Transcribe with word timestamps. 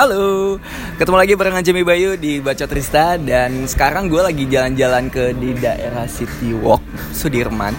Halo, 0.00 0.56
ketemu 0.96 1.16
lagi 1.20 1.32
barengan 1.36 1.60
Jemi 1.60 1.84
Bayu 1.84 2.16
di 2.16 2.40
Baca 2.40 2.64
Trista 2.64 3.20
Dan 3.20 3.68
sekarang 3.68 4.08
gue 4.08 4.24
lagi 4.24 4.48
jalan-jalan 4.48 5.12
ke 5.12 5.36
di 5.36 5.52
daerah 5.52 6.08
City 6.08 6.56
Walk, 6.56 6.80
Sudirman 7.12 7.76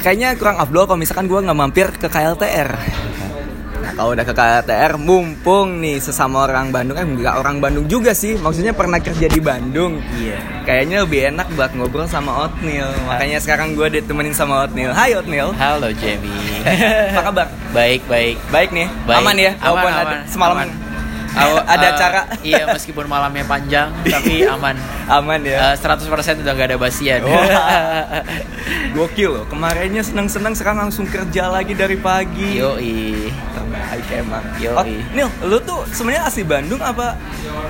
Kayaknya 0.00 0.40
kurang 0.40 0.56
afdol 0.56 0.88
kalau 0.88 0.96
misalkan 0.96 1.28
gue 1.28 1.36
nggak 1.36 1.52
mampir 1.52 1.92
ke 2.00 2.08
KLTR 2.08 2.72
Nah 3.76 3.92
kalau 3.92 4.16
udah 4.16 4.24
ke 4.24 4.32
KLTR, 4.32 4.96
mumpung 4.96 5.84
nih 5.84 6.00
sesama 6.00 6.48
orang 6.48 6.72
Bandung 6.72 6.96
Eh 6.96 7.04
nggak 7.04 7.44
orang 7.44 7.60
Bandung 7.60 7.84
juga 7.92 8.16
sih, 8.16 8.40
maksudnya 8.40 8.72
pernah 8.72 8.96
kerja 8.96 9.28
di 9.28 9.40
Bandung 9.44 10.00
Iya. 10.16 10.64
Kayaknya 10.64 11.04
lebih 11.04 11.20
enak 11.36 11.52
buat 11.52 11.76
ngobrol 11.76 12.08
sama 12.08 12.48
Otnil 12.48 12.88
Makanya 13.04 13.36
sekarang 13.44 13.76
gue 13.76 14.00
ditemenin 14.00 14.32
sama 14.32 14.64
Otnil 14.64 14.96
Hai 14.96 15.12
Otnil 15.12 15.52
Halo 15.60 15.92
Jamie. 15.92 16.64
Apa 17.12 17.20
kabar? 17.20 17.52
baik 17.76 18.00
baik. 18.08 18.40
Baik 18.48 18.72
nih, 18.72 18.88
Baik. 19.04 19.20
aman 19.20 19.36
ya? 19.36 19.52
Aman, 19.60 19.92
ada- 19.92 20.08
aman, 20.08 20.20
semalam 20.24 20.56
aman. 20.56 20.87
Aw- 21.38 21.64
ada 21.64 21.82
eh, 21.82 21.92
acara 21.92 22.20
Iya 22.40 22.62
meskipun 22.68 23.04
malamnya 23.04 23.44
panjang 23.44 23.88
tapi 24.08 24.42
aman. 24.42 24.74
Aman 25.06 25.40
ya 25.40 25.72
Eh, 25.72 25.74
100% 25.76 26.04
udah 26.40 26.52
gak 26.52 26.68
ada 26.68 26.76
basian. 26.76 27.22
Wah. 27.22 28.22
Gokil 28.90 29.30
loh, 29.30 29.44
kemarinnya 29.46 30.02
seneng-seneng 30.02 30.52
sekarang 30.52 30.78
langsung 30.82 31.06
kerja 31.06 31.48
lagi 31.48 31.72
dari 31.72 31.96
pagi 31.96 32.58
Yoi. 32.58 33.30
Terbaik 33.54 34.06
emang 34.12 34.44
Yoi. 34.58 34.74
oh, 34.74 34.84
Nil, 35.14 35.28
lu 35.42 35.58
tuh 35.60 35.86
sebenarnya 35.88 36.24
asli 36.24 36.42
Bandung 36.42 36.80
apa? 36.80 37.14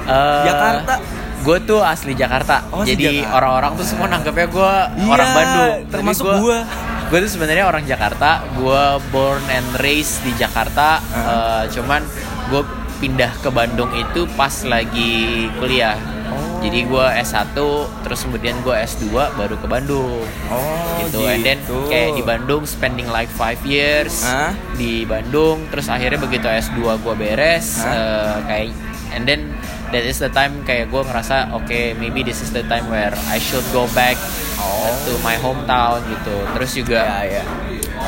Eh, 0.05 0.43
Jakarta? 0.45 0.95
Gue 1.39 1.59
tuh 1.61 1.81
asli 1.81 2.13
Jakarta. 2.13 2.67
Oh, 2.69 2.83
Jadi 2.83 3.23
orang-orang 3.23 3.75
tuh 3.75 3.87
semua 3.87 4.07
nangkepnya 4.07 4.47
gue 4.49 4.73
Iya, 4.99 5.07
orang 5.09 5.29
Bandung. 5.31 5.71
termasuk 5.89 6.27
gua. 6.37 6.67
Gue 7.09 7.19
tuh 7.23 7.31
sebenarnya 7.31 7.65
orang 7.65 7.85
Jakarta. 7.85 8.43
Gue 8.53 8.83
born 9.09 9.41
and 9.49 9.69
raised 9.79 10.21
di 10.21 10.35
Jakarta. 10.35 10.99
Uh. 11.09 11.19
Eh, 11.19 11.65
cuman 11.73 12.03
gue 12.49 12.63
pindah 12.99 13.31
ke 13.39 13.49
Bandung 13.49 13.91
itu 13.93 14.27
pas 14.35 14.53
lagi 14.63 15.13
kuliah. 15.57 15.97
Oh. 16.29 16.61
Jadi 16.61 16.85
gue 16.85 17.07
S1, 17.23 17.55
terus 18.03 18.21
kemudian 18.21 18.59
gue 18.61 18.75
S2 18.75 19.09
baru 19.33 19.55
ke 19.57 19.67
Bandung. 19.67 20.27
Oh 20.47 20.99
gitu. 21.01 21.23
And 21.23 21.41
then 21.41 21.59
kayak 21.87 22.15
di 22.15 22.23
Bandung 22.23 22.63
spending 22.63 23.07
like 23.09 23.31
five 23.31 23.63
years 23.63 24.23
Hah? 24.23 24.53
di 24.75 25.03
Bandung 25.03 25.65
terus 25.69 25.87
akhirnya 25.87 26.19
begitu 26.19 26.45
S2 26.45 26.77
gue 26.99 27.15
beres 27.15 27.81
Hah? 27.81 27.89
eh, 27.89 28.37
kayak 28.45 28.67
and 29.09 29.25
then 29.25 29.41
that 29.89 30.03
is 30.03 30.19
the 30.19 30.29
time 30.29 30.61
kayak 30.63 30.91
gue 30.91 31.01
ngerasa 31.01 31.55
oke 31.55 31.81
maybe 31.97 32.21
this 32.21 32.43
is 32.43 32.51
the 32.51 32.61
time 32.67 32.85
where 32.87 33.15
I 33.27 33.39
should 33.39 33.65
go 33.71 33.89
back 33.91 34.19
Oh. 34.59 34.91
to 35.07 35.15
my 35.23 35.39
hometown 35.39 36.03
gitu 36.05 36.35
terus 36.53 36.71
juga 36.75 36.99
Ya, 37.01 37.41
ya. 37.41 37.45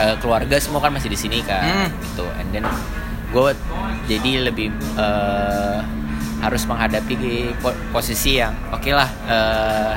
eh, 0.03 0.15
keluarga 0.19 0.59
semua 0.59 0.83
kan 0.83 0.91
masih 0.91 1.07
di 1.07 1.17
sini 1.17 1.41
kan 1.41 1.63
Hmm. 1.63 1.89
gitu 2.05 2.27
and 2.37 2.49
then 2.51 2.67
gue 3.31 3.51
jadi 4.11 4.51
lebih 4.51 4.69
eh, 4.99 5.79
harus 6.41 6.63
menghadapi 6.65 7.15
po- 7.61 7.77
posisi 7.93 8.41
yang 8.41 8.57
oke 8.73 8.91
lah 8.91 9.11
eh, 9.29 9.95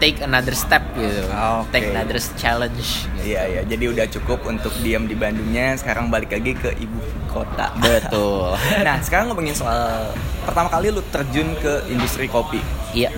take 0.00 0.24
another 0.24 0.56
step 0.56 0.80
gitu. 0.96 1.28
Oke. 1.28 1.76
take 1.76 1.92
another 1.92 2.16
challenge 2.40 3.04
gitu. 3.20 3.36
Iya, 3.36 3.42
iya, 3.52 3.60
jadi 3.68 3.84
udah 3.92 4.06
cukup 4.08 4.48
untuk 4.48 4.72
diam 4.80 5.04
di 5.04 5.12
Bandungnya. 5.12 5.76
Sekarang 5.76 6.08
balik 6.08 6.32
lagi 6.32 6.56
ke 6.56 6.72
ibu 6.80 7.00
kota. 7.28 7.68
Betul. 7.76 8.56
Nah, 8.86 8.96
sekarang 9.04 9.28
ngomongin 9.28 9.52
soal 9.52 10.08
Pertama 10.40 10.72
kali 10.72 10.88
lu 10.88 11.04
terjun 11.12 11.52
ke 11.60 11.84
industri 11.92 12.26
kopi. 12.32 12.64
Iya 12.96 13.12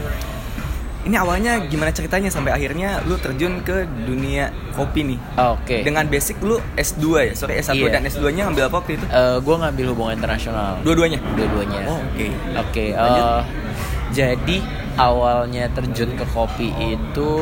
Ini 1.02 1.16
awalnya 1.16 1.58
gimana 1.62 1.90
ceritanya 1.90 2.30
sampai 2.30 2.52
akhirnya 2.52 3.02
lu 3.02 3.16
terjun 3.16 3.58
ke 3.60 3.74
dunia 4.00 4.48
kopi 4.70 5.02
nih? 5.04 5.18
oke 5.34 5.82
Dengan 5.82 6.06
basic 6.06 6.38
lu 6.38 6.62
S2 6.74 7.02
ya? 7.20 7.32
Sorry 7.34 7.58
S1 7.58 7.74
Iya. 7.74 7.90
dan 7.90 8.02
S2-nya 8.04 8.42
ngambil 8.46 8.64
apa 8.66 8.76
waktu 8.78 8.92
itu? 8.94 9.06
gue 9.42 9.56
ngambil 9.58 9.84
hubungan 9.88 10.14
internasional 10.14 10.78
Dua-duanya? 10.80 11.18
dua-duanya 11.34 11.78
Oh, 11.84 11.98
oke. 11.98 12.26
oke 12.56 12.84
Lanjut. 12.88 13.24
eh, 13.24 13.42
jadi 14.12 14.56
awalnya 14.94 15.66
terjun 15.68 16.14
ke 16.14 16.24
kopi 16.28 16.70
itu 16.86 17.32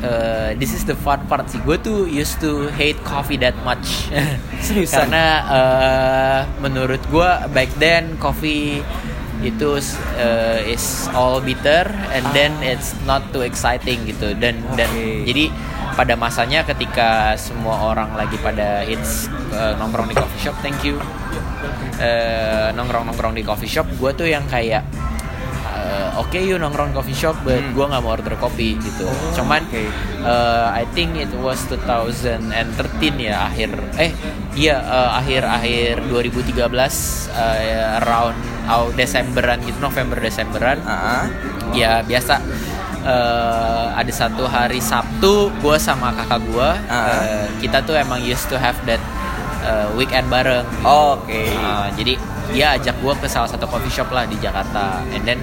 eh, 0.00 0.54
this 0.54 0.70
is 0.70 0.84
the 0.84 0.94
fun 0.94 1.18
part 1.26 1.48
sih 1.48 1.58
gue 1.58 1.74
tuh 1.76 2.06
used 2.06 2.38
to 2.38 2.70
hate 2.70 3.00
coffee 3.02 3.34
that 3.36 3.58
much 3.64 4.06
Seriusan? 4.60 5.08
karena 5.08 5.24
eh, 5.50 6.40
menurut 6.58 7.02
gue 7.04 7.30
back 7.48 7.74
then 7.76 8.14
coffee 8.16 8.84
itu 9.40 9.78
eh, 10.16 10.68
is 10.68 11.06
all 11.12 11.38
bitter 11.38 11.86
and 12.10 12.26
then 12.32 12.50
it's 12.60 12.92
not 13.02 13.22
too 13.30 13.40
exciting 13.40 14.02
gitu 14.04 14.34
dan 14.34 14.58
dan 14.74 14.88
Oke. 14.88 15.24
jadi 15.24 15.44
pada 15.94 16.14
masanya 16.14 16.62
ketika 16.62 17.34
semua 17.34 17.90
orang 17.90 18.14
lagi 18.14 18.38
pada 18.38 18.82
hits 18.82 19.26
eh, 19.50 19.74
nongkrong 19.74 20.06
di 20.06 20.16
coffee 20.16 20.42
shop 20.42 20.56
thank 20.60 20.80
you 20.82 20.98
Eh, 21.98 22.70
nongkrong-nongkrong 22.70 23.34
di 23.34 23.42
coffee 23.42 23.66
shop 23.66 23.90
gue 23.98 24.14
tuh 24.14 24.30
yang 24.30 24.46
kayak 24.46 24.86
eh, 25.66 26.08
oke 26.14 26.38
yuk 26.38 26.62
nongkrong 26.62 26.94
coffee 26.94 27.10
shop 27.12 27.34
but 27.42 27.58
Hmm. 27.58 27.74
gue 27.74 27.84
nggak 27.84 28.02
mau 28.02 28.14
order 28.14 28.38
kopi 28.38 28.78
gitu 28.78 29.02
Oh, 29.02 29.34
cuman 29.34 29.66
oke. 29.66 29.82
eh, 30.22 30.66
I 30.70 30.86
think 30.94 31.18
it 31.18 31.26
was 31.34 31.58
2013 31.66 32.46
ya 33.18 33.50
akhir 33.50 33.74
eh 33.98 34.14
iya 34.54 34.78
eh, 34.78 35.10
akhir 35.18 35.42
akhir 35.42 35.94
2013 36.06 36.70
eh, 37.34 37.98
around 37.98 38.38
oh, 38.70 38.88
Desemberan 38.92 39.58
gitu 39.60 39.78
November 39.78 40.16
Desemberan 40.16 40.78
Ah, 40.82 41.26
ya 41.70 42.00
biasa 42.00 42.38
eh, 43.00 43.86
ada 43.94 44.12
satu 44.12 44.44
hari 44.44 44.78
Sabtu 44.78 45.34
gue 45.54 45.76
sama 45.78 46.12
kakak 46.12 46.40
gue 46.44 46.70
Ah. 46.86 47.46
kita 47.58 47.80
tuh 47.82 47.94
emang 47.94 48.20
used 48.20 48.46
to 48.46 48.56
have 48.56 48.76
that 48.84 49.00
eh, 49.60 49.88
weekend 49.94 50.28
bareng 50.28 50.64
gitu. 50.64 50.86
Oke. 50.86 51.44
Eh, 51.50 51.86
jadi 51.94 52.14
dia 52.48 52.72
ajak 52.72 52.96
gue 52.98 53.12
ke 53.14 53.26
salah 53.26 53.44
satu 53.44 53.64
coffee 53.64 53.90
shop 53.90 54.08
lah 54.08 54.24
di 54.24 54.32
Jakarta 54.36 55.04
and 55.10 55.20
then 55.22 55.36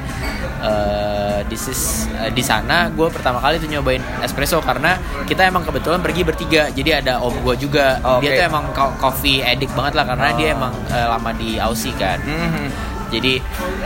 eh, 0.59 1.46
this 1.46 1.68
is 1.68 1.81
eh, 2.16 2.30
di 2.30 2.42
sana 2.42 2.90
gue 2.90 3.07
pertama 3.07 3.38
kali 3.38 3.57
tuh 3.57 3.69
nyobain 3.69 4.02
espresso 4.19 4.57
karena 4.59 4.97
kita 5.24 5.46
emang 5.46 5.62
kebetulan 5.62 6.02
pergi 6.02 6.22
bertiga 6.24 6.69
jadi 6.72 7.00
ada 7.00 7.19
om 7.19 7.34
gue 7.36 7.56
juga 7.59 8.02
Oke. 8.02 8.25
dia 8.25 8.30
tuh 8.36 8.46
emang 8.47 8.66
co- 8.72 8.96
coffee 8.97 9.40
addict 9.40 9.74
banget 9.74 9.94
lah 9.94 10.06
karena 10.07 10.28
Oh. 10.28 10.36
dia 10.36 10.47
emang 10.52 10.74
eh, 10.88 11.06
lama 11.07 11.30
di 11.31 11.50
Aussie 11.57 11.94
kan 11.94 12.18
Mhm. 12.19 12.94
Jadi 13.16 13.34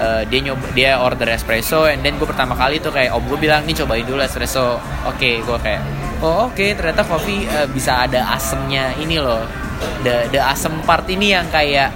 eh, 0.02 0.22
dia 0.28 0.40
nyoba 0.50 0.66
dia 0.74 0.92
order 0.98 1.30
espresso 1.30 1.86
and 1.86 2.02
then 2.02 2.18
gue 2.18 2.26
pertama 2.26 2.58
kali 2.58 2.82
tuh 2.82 2.90
kayak 2.90 3.14
om 3.14 3.24
gue 3.30 3.38
bilang 3.38 3.64
nih 3.70 3.78
cobain 3.86 4.06
dulu 4.06 4.20
espresso. 4.26 4.82
Oke 5.06 5.40
gue 5.46 5.58
kayak 5.62 5.82
oh 6.26 6.50
oke 6.50 6.66
ternyata 6.76 7.06
kopi 7.06 7.46
eh, 7.46 7.68
bisa 7.70 8.10
ada 8.10 8.34
asemnya 8.34 8.98
ini 8.98 9.22
loh. 9.22 9.46
The 10.04 10.28
the 10.34 10.42
asem 10.44 10.76
part 10.84 11.08
ini 11.08 11.32
yang 11.38 11.48
kayak 11.48 11.94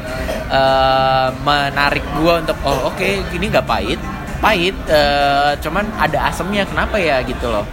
eh, 0.48 1.28
menarik 1.42 2.06
gue 2.16 2.34
untuk 2.46 2.58
oh 2.64 2.94
oke 2.94 3.10
gini 3.34 3.50
nggak 3.50 3.66
pahit. 3.66 4.00
Pahit 4.40 4.76
eh, 4.88 5.52
cuman 5.64 5.86
ada 5.98 6.30
asemnya 6.30 6.64
kenapa 6.68 7.00
ya 7.00 7.24
gitu 7.24 7.50
loh 7.50 7.66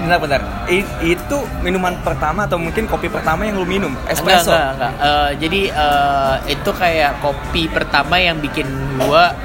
Bentar, 0.00 0.18
bentar. 0.18 0.40
I- 0.66 0.86
itu 1.06 1.36
minuman 1.60 1.94
pertama 2.00 2.44
atau 2.44 2.56
mungkin 2.56 2.84
kopi 2.84 3.06
pertama 3.06 3.44
yang 3.44 3.56
lu 3.56 3.64
minum? 3.64 3.92
Espresso? 4.04 4.48
Enggak, 4.48 4.68
enggak, 4.74 4.90
enggak. 4.92 4.92
Eh, 5.00 5.30
jadi 5.38 5.60
eh, 5.70 6.34
itu 6.50 6.70
kayak 6.72 7.12
kopi 7.20 7.62
pertama 7.68 8.16
yang 8.16 8.36
bikin 8.38 8.66
gua 8.98 9.36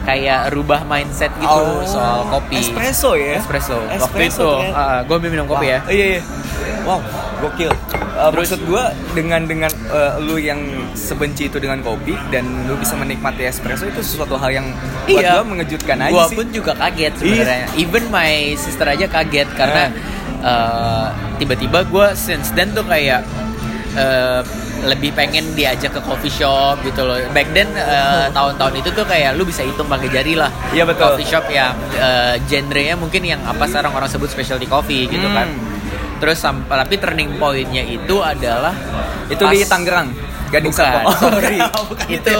kayak 0.00 0.48
rubah 0.50 0.80
mindset 0.82 1.28
gitu 1.36 1.52
Oh, 1.52 1.84
soal 1.84 2.24
kopi. 2.26 2.56
Espresso 2.58 3.12
ya? 3.14 3.36
Espresso. 3.36 3.76
Waktu 3.78 4.00
Espresso 4.00 4.48
itu 4.48 4.48
ternyata. 4.64 5.04
gue 5.04 5.16
minum 5.22 5.44
kopi 5.44 5.66
Wah, 5.68 5.72
ya. 5.76 5.78
Iya, 5.86 6.04
iya. 6.10 6.20
Wow, 6.82 7.00
gokil. 7.40 7.70
Uh, 7.70 8.28
Terus- 8.28 8.52
maksud 8.52 8.60
gue 8.62 8.82
dengan 9.14 9.40
dengan 9.42 9.72
uh, 9.88 10.18
lu 10.18 10.36
yang 10.36 10.60
sebenci 10.92 11.46
itu 11.46 11.56
dengan 11.56 11.80
kopi 11.80 12.12
dan 12.28 12.44
lu 12.64 12.76
bisa 12.76 12.92
menikmati 12.94 13.42
espresso 13.42 13.84
itu 13.84 13.98
sesuatu 13.98 14.36
hal 14.36 14.52
yang 14.52 14.66
buat 15.04 15.18
Iya. 15.18 15.32
gue 15.34 15.44
mengejutkan 15.48 15.96
aja 15.98 16.12
Gua 16.12 16.28
sih. 16.28 16.36
pun 16.36 16.46
juga 16.50 16.72
kaget 16.74 17.12
sebenarnya. 17.16 17.66
Even 17.74 18.04
my 18.08 18.32
sister 18.54 18.84
aja 18.84 19.06
kaget 19.06 19.48
karena 19.50 19.84
eh, 20.40 21.06
tiba-tiba 21.36 21.82
gue 21.82 22.06
since 22.14 22.52
then 22.52 22.70
tuh 22.70 22.84
kayak 22.84 23.24
eh, 23.94 24.40
lebih 24.80 25.12
pengen 25.12 25.44
diajak 25.52 25.92
ke 25.92 26.00
coffee 26.00 26.32
shop 26.32 26.80
gitu 26.80 27.04
loh. 27.04 27.20
Back 27.30 27.52
then 27.52 27.68
eh, 27.70 28.26
tahun-tahun 28.36 28.74
itu 28.76 28.88
tuh 28.90 29.04
kayak 29.04 29.34
lu 29.34 29.44
bisa 29.44 29.60
hitung 29.60 29.84
pakai 29.86 30.08
jari 30.08 30.32
lah. 30.34 30.48
Iya, 30.70 30.84
betul. 30.84 31.16
Coffee 31.16 31.26
shop 31.26 31.44
yang 31.48 31.72
eh, 31.94 32.36
genrenya 32.46 32.96
mungkin 32.96 33.20
yang 33.22 33.40
apa 33.42 33.64
sekarang 33.64 33.92
orang 33.92 34.08
sebut 34.08 34.28
specialty 34.28 34.64
coffee 34.64 35.04
gitu 35.06 35.24
Hmm. 35.24 35.36
kan. 35.36 35.48
Terus 36.20 36.38
tapi 36.44 36.94
turning 36.96 37.40
pointnya 37.40 37.82
itu 37.82 38.20
adalah 38.20 38.76
itu 39.26 39.40
di 39.48 39.64
Tangerang. 39.64 40.08
Gading 40.50 40.74
Bukan, 40.74 40.82
Serpong. 40.82 41.14
sorry. 41.14 41.58
Oh, 41.62 41.84
bukan 41.94 42.06
itu 42.10 42.36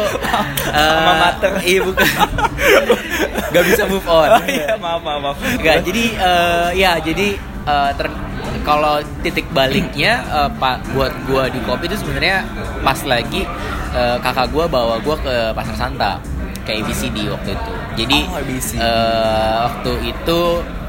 mater. 1.15 1.53
Iya 1.62 1.81
bukan. 1.87 2.06
Gak 3.55 3.65
bisa 3.67 3.82
move 3.87 4.06
on. 4.06 4.29
Oh 4.35 4.43
iya, 4.47 4.75
maaf, 4.77 5.00
maaf, 5.00 5.21
maaf. 5.23 5.37
Enggak, 5.38 5.87
jadi 5.87 6.05
eh, 6.19 6.69
ya 6.75 6.93
jadi 6.99 7.38
eh, 7.65 7.91
ter- 7.94 8.19
kalau 8.67 8.99
titik 9.23 9.47
baliknya 9.55 10.27
eh, 10.27 10.50
pak 10.59 10.91
buat 10.91 11.15
gua 11.25 11.47
di 11.47 11.62
kopi 11.62 11.87
itu 11.87 11.97
sebenarnya 11.97 12.43
pas 12.82 12.99
lagi 13.06 13.47
eh, 13.94 14.17
kakak 14.19 14.50
gua 14.50 14.67
bawa 14.67 14.99
gua 15.00 15.15
ke 15.15 15.35
pasar 15.55 15.79
Santa 15.79 16.19
ke 16.67 16.82
ABCD 16.82 17.31
waktu 17.31 17.55
itu. 17.55 17.73
Jadi 17.97 18.19
Oh, 18.27 18.43
eh, 18.75 19.56
waktu 19.65 19.93
itu 20.11 20.41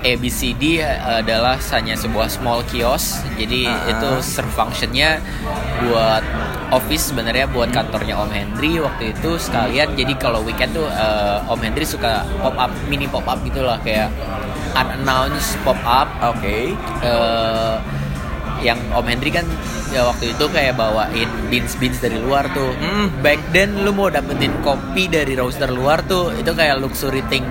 ABCD 0.02 0.82
adalah 1.00 1.62
hanya 1.72 1.94
sebuah 1.94 2.28
small 2.28 2.66
kios. 2.66 3.22
Jadi 3.38 3.66
Ah. 3.66 3.90
itu 3.90 4.10
serve 4.20 4.50
functionnya 4.50 5.22
buat 5.82 6.24
office 6.72 7.10
sebenarnya 7.10 7.46
buat 7.48 7.70
kantornya 7.70 8.16
Om 8.16 8.32
Hendry 8.32 8.80
waktu 8.80 9.12
itu 9.12 9.36
sekalian 9.36 9.92
jadi 9.94 10.14
kalau 10.16 10.40
weekend 10.42 10.72
tuh 10.72 10.88
eh, 10.88 11.38
Om 11.46 11.60
Hendry 11.60 11.84
suka 11.84 12.24
pop 12.40 12.56
up 12.56 12.72
mini 12.88 13.06
pop 13.06 13.28
up 13.28 13.42
gitu 13.44 13.60
lah 13.60 13.76
kayak 13.82 14.08
unannounced 14.72 15.60
pop 15.62 15.78
up 15.84 16.08
Oke. 16.24 16.72
eh, 17.04 17.76
yang 18.62 18.78
Om 18.94 19.04
Hendry 19.04 19.34
kan 19.34 19.44
ya 19.92 20.08
waktu 20.08 20.32
itu 20.32 20.46
kayak 20.48 20.80
bawain 20.80 21.28
beans 21.50 21.76
beans 21.76 22.00
dari 22.00 22.16
luar 22.16 22.48
tuh. 22.54 22.72
Hmm. 22.74 23.10
Back 23.20 23.42
then 23.52 23.84
lu 23.84 23.92
mau 23.92 24.08
dapetin 24.08 24.54
kopi 24.62 25.12
dari 25.12 25.36
roaster 25.36 25.68
luar 25.68 26.06
tuh 26.06 26.32
itu 26.34 26.54
kayak 26.54 26.80
luxury 26.80 27.20
thing. 27.28 27.44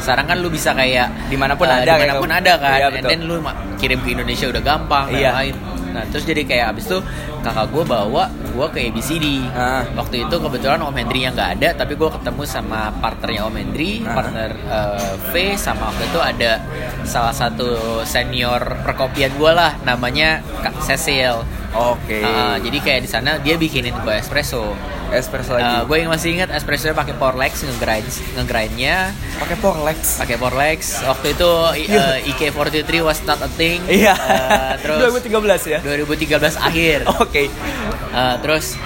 Sekarang 0.00 0.26
kan 0.26 0.36
lu 0.40 0.48
bisa 0.48 0.72
kayak 0.72 1.28
Di 1.28 1.36
mana 1.36 1.54
pun 1.54 1.64
eh, 1.64 1.76
ada 1.76 1.92
di 1.92 2.00
mana 2.00 2.14
pun 2.16 2.26
gitu. 2.26 2.40
ada 2.40 2.52
kan. 2.56 2.76
Iya, 2.76 2.88
And 2.90 3.04
then 3.06 3.20
lu 3.24 3.34
kirim 3.76 4.00
ke 4.00 4.08
Indonesia 4.10 4.46
udah 4.48 4.62
gampang 4.62 5.06
dan 5.08 5.20
Iya. 5.20 5.30
lain. 5.32 5.54
Nah 5.90 6.06
terus 6.06 6.22
jadi 6.22 6.42
kayak 6.44 6.66
abis 6.70 6.86
itu 6.86 6.98
kakak 7.40 7.66
gue 7.68 7.82
bawa 7.82 8.24
gue 8.30 8.66
ke 8.70 8.78
ABCD. 8.86 9.26
Ah. 9.50 9.82
Waktu 9.92 10.22
itu 10.22 10.36
kebetulan 10.36 10.78
Om 10.78 10.94
Hendry 10.94 11.20
yang 11.22 11.34
nggak 11.34 11.50
ada 11.58 11.68
tapi 11.74 11.94
gue 11.94 12.06
ketemu 12.08 12.42
sama 12.44 12.94
partnernya 12.96 13.42
Om 13.42 13.56
Hendry, 13.56 13.92
Ah. 14.00 14.14
partner 14.14 14.50
eh, 14.54 15.12
V 15.28 15.34
sama 15.58 15.90
waktu 15.90 16.06
itu 16.06 16.20
ada 16.20 16.50
salah 17.02 17.34
satu 17.34 17.68
senior 18.04 18.60
perkopian 18.82 19.34
gue 19.34 19.50
lah 19.50 19.74
namanya 19.82 20.38
Kak 20.62 20.78
Cecil. 20.80 21.42
Oke. 21.70 22.18
Uh, 22.18 22.58
jadi 22.58 22.78
kayak 22.80 23.00
di 23.02 23.08
sana 23.08 23.38
dia 23.38 23.54
bikinin 23.54 23.94
gue 23.96 24.14
espresso. 24.14 24.74
Espresso 25.12 25.52
lagi. 25.52 25.84
gue 25.84 25.96
yang 25.98 26.08
masih 26.08 26.30
ingat 26.32 26.50
espresso 26.50 26.90
pakai 26.90 27.12
Porlex 27.12 27.60
ngegrind 27.60 28.06
ngegrindnya 28.34 29.10
Pakai 29.36 29.56
Porlex. 29.56 29.98
pakai 30.16 30.36
Porlex. 30.36 30.78
Waktu 31.02 31.26
itu 31.32 31.50
uh, 31.90 32.16
IK43 32.24 32.90
was 33.00 33.20
not 33.24 33.38
a 33.38 33.50
thing. 33.50 33.82
Iya. 33.84 34.14
Uh, 34.14 34.72
terus 34.82 34.98
2013 35.24 35.66
ya. 35.68 35.78
2013 35.80 36.30
akhir. 36.60 36.98
Oke. 37.16 37.50
Uh, 38.10 38.36
terus 38.40 38.76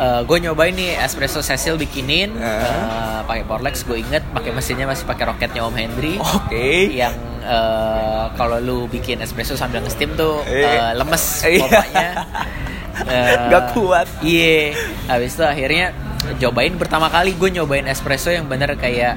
gue 0.00 0.38
nyobain 0.40 0.72
nih 0.72 0.96
espresso 0.96 1.38
Cecil 1.38 1.76
bikinin 1.76 2.32
Uh. 2.32 2.40
uh, 2.40 3.20
pakai 3.24 3.44
Porlex. 3.44 3.84
Gue 3.84 4.00
inget 4.00 4.24
pakai 4.30 4.50
mesinnya 4.50 4.84
masih 4.84 5.04
pakai 5.04 5.24
roketnya 5.26 5.60
Om 5.62 5.76
Hendry. 5.76 6.16
Oke. 6.16 6.88
Yang 6.90 7.14
uh, 7.44 8.32
kalau 8.32 8.56
lu 8.58 8.78
bikin 8.86 9.20
espresso 9.20 9.54
sambil 9.54 9.80
nge-steam 9.80 10.14
tuh 10.14 10.40
Eh. 10.44 10.64
uh, 10.64 10.92
lemes 10.94 11.24
Iya. 11.42 11.60
pompanya. 11.60 12.08
Uh, 13.00 13.48
Gak 13.48 13.64
kuat. 13.72 14.06
Iya. 14.20 14.74
Habis 15.06 15.34
itu 15.34 15.44
akhirnya 15.44 15.94
cobain 16.36 16.74
pertama 16.76 17.08
kali 17.08 17.32
gue 17.32 17.48
nyobain 17.50 17.86
espresso 17.86 18.28
yang 18.28 18.44
bener 18.44 18.76
kayak 18.76 19.16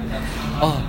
oh 0.59 0.79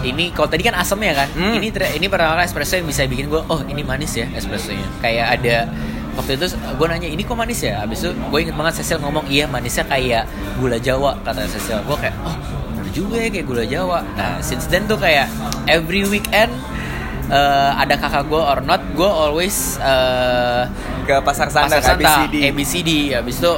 ini 0.00 0.30
kalau 0.30 0.46
tadi 0.46 0.62
kan 0.62 0.76
asem 0.76 1.00
ya 1.02 1.12
kan 1.16 1.28
Hmm. 1.34 1.58
ini 1.58 1.68
ini 1.72 2.06
pertama 2.06 2.38
kali 2.38 2.46
espresso 2.46 2.78
yang 2.78 2.86
bisa 2.86 3.02
bikin 3.04 3.26
gue 3.26 3.42
oh 3.42 3.60
ini 3.66 3.82
manis 3.82 4.14
ya 4.14 4.30
espressonya 4.32 4.86
kayak 5.00 5.26
ada 5.34 5.66
waktu 6.14 6.38
itu 6.38 6.46
gue 6.54 6.86
nanya 6.86 7.08
ini 7.10 7.26
kok 7.26 7.34
manis 7.34 7.58
ya 7.58 7.82
habis 7.82 8.06
itu 8.06 8.14
gue 8.14 8.38
inget 8.38 8.54
banget 8.54 8.74
Cecil 8.80 9.02
ngomong 9.02 9.26
iya 9.26 9.50
manisnya 9.50 9.82
kayak 9.82 10.30
gula 10.62 10.78
Jawa 10.78 11.18
kata 11.26 11.42
Cecil 11.50 11.82
gue 11.82 11.96
kayak 11.98 12.14
oh 12.22 12.36
bener 12.70 12.86
juga 12.94 13.16
ya 13.18 13.28
kayak 13.34 13.46
gula 13.50 13.64
Jawa 13.66 13.98
nah 14.14 14.38
since 14.38 14.70
then 14.70 14.86
tuh 14.86 14.94
kayak 14.94 15.26
every 15.66 16.06
weekend 16.06 16.54
eh, 17.30 17.70
ada 17.78 17.94
kakak 17.96 18.26
gue 18.28 18.42
or 18.42 18.60
not 18.64 18.80
gue 18.92 19.06
always 19.08 19.76
eh, 19.80 20.68
Ke 21.04 21.20
pasar 21.20 21.52
Santa, 21.52 21.76
Pasar 21.78 21.80
ke 21.80 22.04
Santa, 22.04 22.12
ABCD. 22.24 22.34
ABCD 22.48 22.90
habis 23.12 23.36
itu 23.40 23.54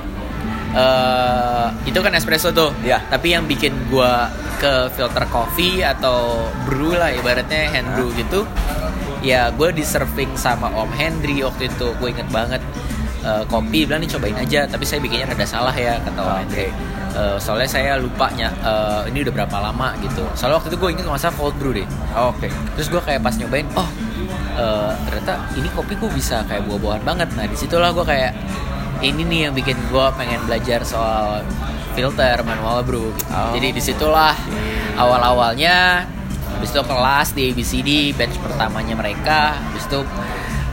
eh 0.76 1.66
itu 1.88 1.98
kan 2.04 2.12
espresso 2.12 2.52
tuh. 2.52 2.68
Iya. 2.84 3.00
tapi 3.08 3.32
yang 3.32 3.48
bikin 3.48 3.72
gua 3.88 4.28
ke 4.60 4.92
filter 4.92 5.24
coffee 5.32 5.80
atau 5.80 6.48
brew 6.68 6.92
lah 6.92 7.08
ibaratnya 7.16 7.72
hand 7.72 7.88
brew 7.96 8.12
gitu 8.12 8.44
ya 9.24 9.50
gue 9.50 9.69
di 9.72 9.82
serving 9.82 10.36
sama 10.38 10.70
Om 10.70 10.90
Hendry 10.94 11.42
waktu 11.42 11.66
itu. 11.72 11.90
Gue 11.98 12.14
inget 12.14 12.28
banget 12.30 12.62
eh, 13.26 13.44
kopi 13.50 13.84
bilang 13.90 14.00
nih 14.00 14.11
cobain 14.14 14.38
aja 14.38 14.70
tapi 14.70 14.87
saya 14.87 15.02
bikinnya 15.02 15.26
rada 15.34 15.46
salah 15.46 15.75
ya 15.75 15.99
kata 15.99 16.20
Om 16.23 16.31
Oke. 16.31 16.38
Hendry 16.46 16.69
Eh, 17.17 17.37
soalnya 17.40 17.64
saya 17.64 17.96
lupa 17.96 18.28
nya 18.37 18.52
eh, 18.61 19.08
ini 19.08 19.25
udah 19.25 19.32
berapa 19.40 19.56
lama 19.56 19.96
gitu 20.05 20.20
soalnya 20.37 20.61
waktu 20.61 20.69
itu 20.69 20.76
gue 20.76 20.90
inget 20.93 21.06
masa 21.08 21.32
cold 21.32 21.56
brew 21.56 21.73
deh 21.73 21.88
Oke. 22.12 22.52
terus 22.76 22.93
gue 22.93 23.00
kayak 23.00 23.25
pas 23.25 23.32
nyobain 23.40 23.64
oh 23.73 23.88
eh, 24.52 24.93
ternyata 25.08 25.49
ini 25.56 25.64
kopi 25.73 25.96
gue 25.96 26.12
bisa 26.12 26.44
kayak 26.44 26.69
buah-buahan 26.69 27.08
banget 27.08 27.32
nah 27.32 27.49
di 27.49 27.56
situlah 27.56 27.96
gue 27.96 28.05
kayak 28.05 28.37
ini 29.00 29.25
nih 29.25 29.40
yang 29.49 29.56
bikin 29.56 29.81
gue 29.88 30.06
pengen 30.12 30.44
belajar 30.44 30.84
soal 30.84 31.40
filter 31.96 32.37
manual 32.44 32.84
brew 32.84 33.08
gitu. 33.17 33.32
Oh. 33.32 33.56
jadi 33.56 33.72
di 33.72 33.81
situlah 33.81 34.37
awal-awalnya 35.00 36.05
habis 36.52 36.69
itu 36.69 36.84
kelas 36.84 37.29
di 37.32 37.43
ABCD 37.49 37.90
batch 38.12 38.37
pertamanya 38.44 38.93
mereka 38.93 39.56
habis 39.56 39.88
itu 39.88 40.05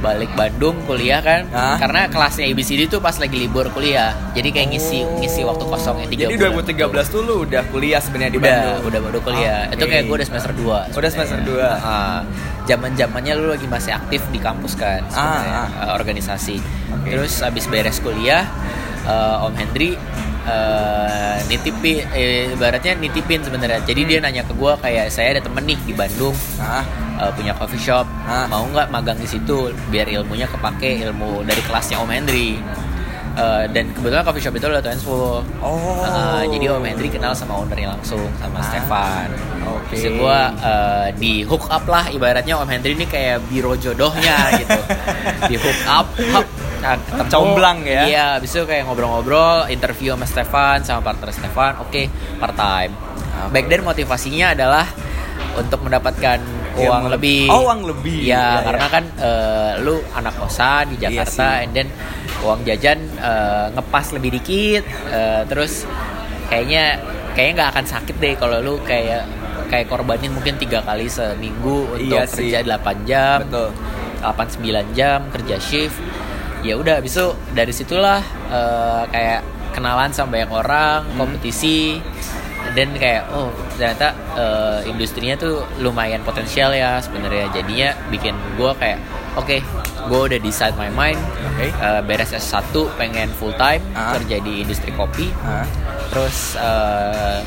balik 0.03 0.27
Bandung 0.35 0.75
kuliah 0.83 1.17
kan 1.17 1.47
Hah? 1.49 1.79
karena 1.79 2.05
kelasnya 2.05 2.43
ABCD 2.45 2.85
tuh 2.85 2.99
pas 2.99 3.15
lagi 3.15 3.33
libur 3.33 3.71
kuliah 3.71 4.11
jadi 4.35 4.51
kayak 4.51 4.67
ngisi 4.69 4.99
ngisi 5.17 5.41
waktu 5.41 5.63
kosongnya 5.63 6.05
tiga 6.05 6.23
Jadi 6.27 6.35
bulan 6.35 6.67
2013 6.99 7.07
tuh 7.07 7.21
lu 7.23 7.35
udah 7.41 7.63
kuliah 7.71 7.97
sebenarnya 7.97 8.29
di 8.29 8.37
udah 8.37 8.51
Bandung. 8.51 8.83
udah 8.83 8.99
baru 9.01 9.19
kuliah 9.21 9.59
Oke. 9.65 9.73
itu 9.73 9.83
kayak 9.87 10.03
gue 10.03 10.15
udah 10.15 10.27
semester 10.27 10.51
2 10.53 10.91
Udah 10.93 11.09
semester 11.09 11.39
dua. 11.41 11.69
zaman 12.63 12.91
zamannya 12.93 13.33
lu 13.33 13.47
lagi 13.49 13.65
masih 13.65 13.91
aktif 13.93 14.19
di 14.29 14.39
kampus 14.39 14.75
kan 14.75 15.03
sebenarnya, 15.05 15.63
Ah, 15.71 15.83
eh, 15.83 15.91
organisasi 15.93 16.55
Oke. 16.91 17.07
terus 17.09 17.39
abis 17.39 17.65
beres 17.67 17.99
kuliah 17.99 18.43
eh, 19.03 19.35
Om 19.41 19.53
Hendry 19.53 19.95
eh, 20.45 21.35
nitipin 21.45 22.03
eh, 22.09 22.51
ibaratnya 22.51 22.93
nitipin 22.95 23.39
sebenarnya 23.39 23.79
jadi 23.81 24.01
dia 24.03 24.17
Hmm. 24.17 24.25
nanya 24.25 24.43
ke 24.43 24.53
gue 24.53 24.71
kayak 24.77 25.05
saya 25.07 25.33
ada 25.33 25.41
temen 25.41 25.63
nih 25.63 25.79
di 25.81 25.93
Bandung 25.93 26.35
Ah, 26.55 26.83
eh, 27.17 27.31
punya 27.31 27.51
coffee 27.53 27.79
shop 27.81 28.05
Ah. 28.23 28.45
mau 28.45 28.63
nggak 28.65 28.87
magang 28.89 29.15
di 29.15 29.25
situ 29.25 29.57
biar 29.87 30.07
ilmunya 30.07 30.45
kepake 30.45 31.01
ilmu 31.01 31.43
dari 31.43 31.61
kelasnya 31.61 31.97
Om 31.97 32.09
Hendry 32.09 32.59
Eh, 33.33 33.65
dan 33.67 33.89
kebetulan 33.89 34.21
coffee 34.21 34.39
shop 34.39 34.53
itu 34.53 34.61
adalah 34.63 34.77
Twensful 34.79 35.41
Oh. 35.57 36.05
Uh, 36.05 36.45
jadi 36.45 36.69
Om 36.69 36.85
Hendry 36.85 37.09
kenal 37.09 37.33
sama 37.33 37.57
ownernya 37.57 37.89
langsung 37.89 38.21
sama 38.37 38.61
Ah, 38.61 38.63
Stefan. 38.63 39.25
oke. 39.65 39.89
Terus 39.89 40.05
gue 40.13 40.39
uh, 40.61 41.07
di 41.17 41.41
hook 41.41 41.65
up 41.65 41.81
lah 41.83 42.05
ibaratnya 42.07 42.53
Om 42.53 42.69
Hendry 42.69 42.93
ini 42.93 43.09
kayak 43.09 43.41
biro 43.49 43.73
jodohnya 43.73 44.37
gitu. 44.61 44.77
di 45.49 45.57
hook 45.57 45.81
up, 45.89 46.05
hop, 46.29 46.45
nah, 46.83 46.95
ketemu. 46.99 47.31
Comblang 47.31 47.79
ya? 47.81 48.01
Iya, 48.05 48.25
abis 48.37 48.51
itu 48.51 48.63
kayak 48.63 48.83
ngobrol-ngobrol, 48.85 49.65
interview 49.67 50.13
sama 50.13 50.27
Stefan 50.27 50.77
sama 50.83 50.99
partner 51.01 51.31
Stefan. 51.31 51.79
Oke, 51.79 52.11
part 52.37 52.53
time. 52.53 52.91
Oke. 52.93 53.49
Back 53.49 53.65
then 53.65 53.81
motivasinya 53.81 54.51
adalah 54.51 54.85
untuk 55.53 55.79
mendapatkan 55.81 56.39
uang 56.75 57.05
lebih. 57.09 57.45
Oh, 57.47 57.65
uang 57.65 57.85
lebih. 57.85 58.25
Ya, 58.25 58.57
Iya, 58.59 58.65
karena 58.65 58.85
iya. 58.85 58.91
kan 58.91 59.03
uh, 59.15 59.71
lu 59.79 59.95
anak 60.11 60.33
kosan 60.35 60.83
di 60.89 60.97
Iya 60.97 61.23
Jakarta, 61.23 61.47
sih. 61.53 61.63
and 61.63 61.71
then 61.71 61.87
uang 62.41 62.59
jajan 62.63 62.99
uh, 63.17 63.71
ngepas 63.71 64.11
lebih 64.11 64.29
dikit, 64.33 64.83
uh, 65.07 65.45
terus 65.45 65.85
kayaknya 66.49 66.97
kayaknya 67.33 67.53
nggak 67.55 67.71
akan 67.71 67.85
sakit 67.87 68.15
deh 68.17 68.33
kalau 68.35 68.57
lu 68.59 68.75
kayak 68.83 69.25
kayak 69.69 69.85
korbanin 69.87 70.29
mungkin 70.29 70.53
tiga 70.55 70.81
kali 70.81 71.05
seminggu 71.07 71.89
untuk 71.89 72.13
Iya 72.13 72.25
sih. 72.25 72.49
kerja 72.49 72.61
8 72.61 73.05
jam, 73.05 73.37
Betul. 73.43 73.69
8 74.21 74.61
9 74.61 74.93
jam 74.93 75.19
kerja 75.29 75.55
shift. 75.57 75.97
Ya 76.63 76.73
udah, 76.73 76.97
habis 76.97 77.11
itu 77.11 77.27
dari 77.51 77.69
situlah 77.69 78.23
uh, 78.47 79.03
kayak 79.07 79.43
kenalan 79.71 80.09
sama 80.09 80.39
banyak 80.39 80.49
orang, 80.49 80.99
Hmm. 81.05 81.17
kompetisi 81.19 81.99
dan 82.71 82.95
kayak 82.95 83.27
oh 83.29 83.51
ternyata 83.75 84.15
uh, 84.33 84.79
industrinya 84.83 85.35
tuh 85.35 85.61
lumayan 85.77 86.23
potensial 86.23 86.71
ya 86.71 86.97
sebenarnya 86.97 87.51
jadinya 87.51 87.91
bikin 88.07 88.31
gue 88.55 88.71
kayak 88.79 88.97
oke 89.35 89.59
gue 90.07 90.19
udah 90.23 90.39
decide 90.39 90.73
my 90.73 90.87
mind 90.89 91.19
Oke. 91.43 91.69
uh, 91.75 91.99
beres 92.01 92.31
S1 92.31 92.71
pengen 92.95 93.29
full 93.35 93.51
time 93.53 93.83
Ah. 93.91 94.15
kerja 94.15 94.39
di 94.39 94.63
industri 94.63 94.89
kopi 94.89 95.29
Ah. 95.43 95.67
terus 96.07 96.55
uh, 96.55 97.43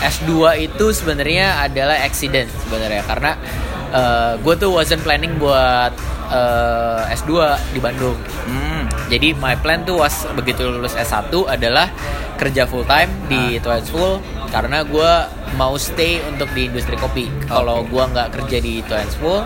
S2 0.00 0.32
itu 0.64 0.86
sebenarnya 0.90 1.62
adalah 1.62 2.00
accident 2.00 2.48
sebenarnya 2.58 3.04
karena 3.04 3.32
gue 4.38 4.54
tuh 4.54 4.70
wasn't 4.70 5.00
planning 5.00 5.36
buat 5.36 5.92
uh, 6.28 7.02
S2 7.08 7.32
di 7.72 7.80
Bandung 7.80 8.16
Hmm. 8.48 8.88
jadi 9.12 9.36
my 9.36 9.56
plan 9.60 9.84
tuh 9.84 10.00
was 10.00 10.24
begitu 10.32 10.64
lulus 10.68 10.96
S1 10.96 11.28
adalah 11.48 11.88
kerja 12.38 12.64
full 12.70 12.86
time 12.86 13.10
di 13.26 13.58
Twins 13.58 13.90
Full 13.90 14.22
karena 14.48 14.86
gue 14.86 15.12
mau 15.58 15.74
stay 15.76 16.22
untuk 16.24 16.48
di 16.54 16.70
industri 16.70 16.94
kopi. 16.96 17.26
Kalau 17.50 17.84
gue 17.84 18.00
nggak 18.00 18.28
kerja 18.32 18.58
di 18.62 18.80
Twins 18.86 19.18
Full, 19.18 19.42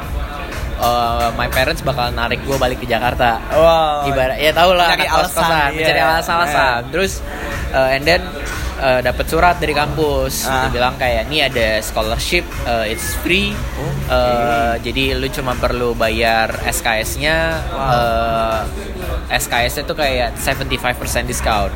uh, 0.78 1.28
my 1.34 1.48
parents 1.48 1.80
bakal 1.82 2.12
narik 2.12 2.38
gue 2.44 2.54
balik 2.60 2.78
ke 2.78 2.86
Jakarta. 2.86 3.40
Wow. 3.50 4.12
Ibarat 4.12 4.38
ya 4.38 4.52
tau 4.54 4.76
lah 4.76 4.92
Cari 4.94 5.08
alasan, 5.08 5.48
iya. 5.48 5.66
mencari 5.72 6.00
alasan-alasan. 6.04 6.78
Terus 6.92 7.12
uh, 7.72 7.88
and 7.90 8.04
then 8.04 8.22
uh, 8.82 9.00
dapat 9.00 9.26
surat 9.30 9.56
dari 9.62 9.72
kampus. 9.72 10.50
Ah. 10.50 10.66
Bilang 10.68 10.98
kayak 10.98 11.30
ini 11.30 11.46
ada 11.46 11.78
scholarship 11.78 12.42
uh, 12.66 12.84
it's 12.84 13.14
free. 13.22 13.54
Uh, 14.10 14.76
jadi 14.82 15.16
lu 15.16 15.30
cuma 15.30 15.54
perlu 15.56 15.94
bayar 15.94 16.52
SKS-nya 16.66 17.62
uh, 17.72 18.60
SKS-nya 19.30 19.82
tuh 19.86 19.96
kayak 19.96 20.34
75% 20.36 21.30
discount. 21.30 21.72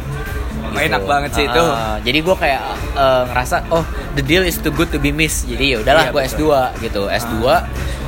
Oh, 0.66 0.82
enak 0.82 1.08
banget 1.08 1.30
sih 1.32 1.44
itu. 1.48 1.62
Ah, 1.62 1.96
jadi 2.04 2.18
gue 2.20 2.36
kayak 2.36 2.60
uh, 2.98 3.24
ngerasa 3.32 3.64
oh 3.72 3.86
the 4.18 4.20
deal 4.20 4.44
is 4.44 4.60
too 4.60 4.74
good 4.74 4.90
to 4.92 5.00
be 5.00 5.08
missed 5.14 5.48
jadi 5.48 5.64
ya 5.72 5.76
udahlah 5.80 6.04
Iya, 6.10 6.12
gue 6.12 6.22
betul. 6.26 6.36
S2 6.36 6.44
gitu. 6.84 7.02
S2 7.08 7.34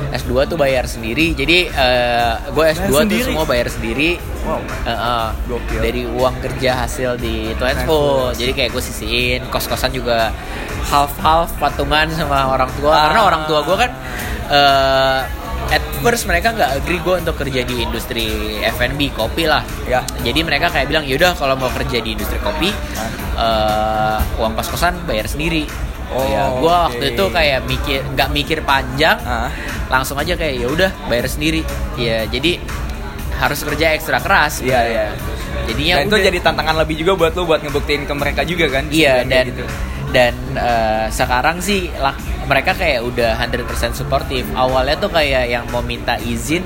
S2 0.09 0.49
tuh 0.49 0.57
bayar 0.57 0.85
sendiri. 0.89 1.37
Jadi 1.37 1.69
eh, 1.69 2.33
gue 2.49 2.65
S2 2.73 2.89
tuh 2.89 2.99
sendiri? 3.05 3.25
semua 3.29 3.45
bayar 3.45 3.67
sendiri. 3.69 4.09
Wow. 4.45 4.61
Eh, 4.87 5.29
Gokil. 5.45 5.79
dari 5.81 6.03
uang 6.09 6.35
kerja 6.41 6.71
hasil 6.85 7.19
di 7.21 7.53
Tuensful. 7.57 8.33
Jadi 8.33 8.51
kayak 8.53 8.69
gue 8.73 8.83
sisihin 8.83 9.41
kos-kosan 9.53 9.93
juga 9.93 10.33
half-half 10.89 11.53
patungan 11.61 12.09
sama 12.13 12.49
orang 12.49 12.69
tua. 12.77 12.93
Ah. 12.93 13.01
Karena 13.09 13.21
orang 13.25 13.43
tua 13.45 13.59
gue 13.65 13.77
kan 13.77 13.91
eh 14.49 15.21
at 15.69 15.85
first 16.01 16.25
mereka 16.25 16.49
nggak 16.49 16.81
agree 16.81 16.97
gue 16.97 17.15
untuk 17.21 17.37
kerja 17.37 17.61
di 17.61 17.85
industri 17.85 18.57
F&B 18.65 19.13
kopi 19.13 19.45
lah. 19.45 19.61
Ya. 19.85 20.01
Jadi 20.25 20.41
mereka 20.41 20.73
kayak 20.73 20.89
bilang 20.89 21.05
yaudah 21.05 21.37
kalau 21.37 21.53
mau 21.53 21.69
kerja 21.69 22.01
di 22.01 22.17
industri 22.17 22.41
kopi 22.41 22.73
eh, 23.37 24.19
uang 24.41 24.57
kos-kosan 24.57 24.97
bayar 25.05 25.29
sendiri. 25.29 25.88
Oh, 26.09 26.25
ya, 26.25 26.43
gue 26.51 26.65
oke. 26.65 26.81
waktu 26.89 27.05
itu 27.13 27.23
kayak 27.29 27.59
mikir 27.63 27.99
nggak 28.09 28.29
mikir 28.29 28.59
panjang, 28.61 29.17
Ah. 29.21 29.53
langsung 29.87 30.17
aja 30.17 30.33
kayak 30.33 30.57
ya 30.57 30.67
udah 30.67 30.89
bayar 31.05 31.25
sendiri. 31.25 31.61
Ya 31.95 32.25
jadi 32.25 32.57
harus 33.35 33.61
kerja 33.61 33.93
ekstra 33.93 34.17
keras. 34.17 34.59
Iya, 34.59 34.79
iya. 34.83 35.07
Jadinya 35.65 35.95
Dan 36.01 36.05
itu 36.07 36.15
jadi 36.19 36.39
tantangan 36.41 36.75
lebih 36.77 36.95
juga 36.97 37.13
buat 37.15 37.33
lu 37.33 37.45
buat 37.45 37.61
ngebuktiin 37.61 38.03
ke 38.03 38.13
mereka 38.13 38.41
juga 38.41 38.65
kan? 38.69 38.89
Iya 38.89 39.21
dan 39.23 39.45
gitu. 39.47 39.63
dan 40.09 40.33
eh, 40.57 41.05
sekarang 41.09 41.61
sih 41.61 41.93
lah, 41.95 42.17
mereka 42.45 42.73
kayak 42.73 43.05
udah 43.05 43.37
100% 43.37 43.93
suportif. 43.93 44.49
Awalnya 44.51 44.97
tuh 44.97 45.09
kayak 45.09 45.45
yang 45.47 45.65
mau 45.69 45.79
minta 45.79 46.17
izin 46.17 46.65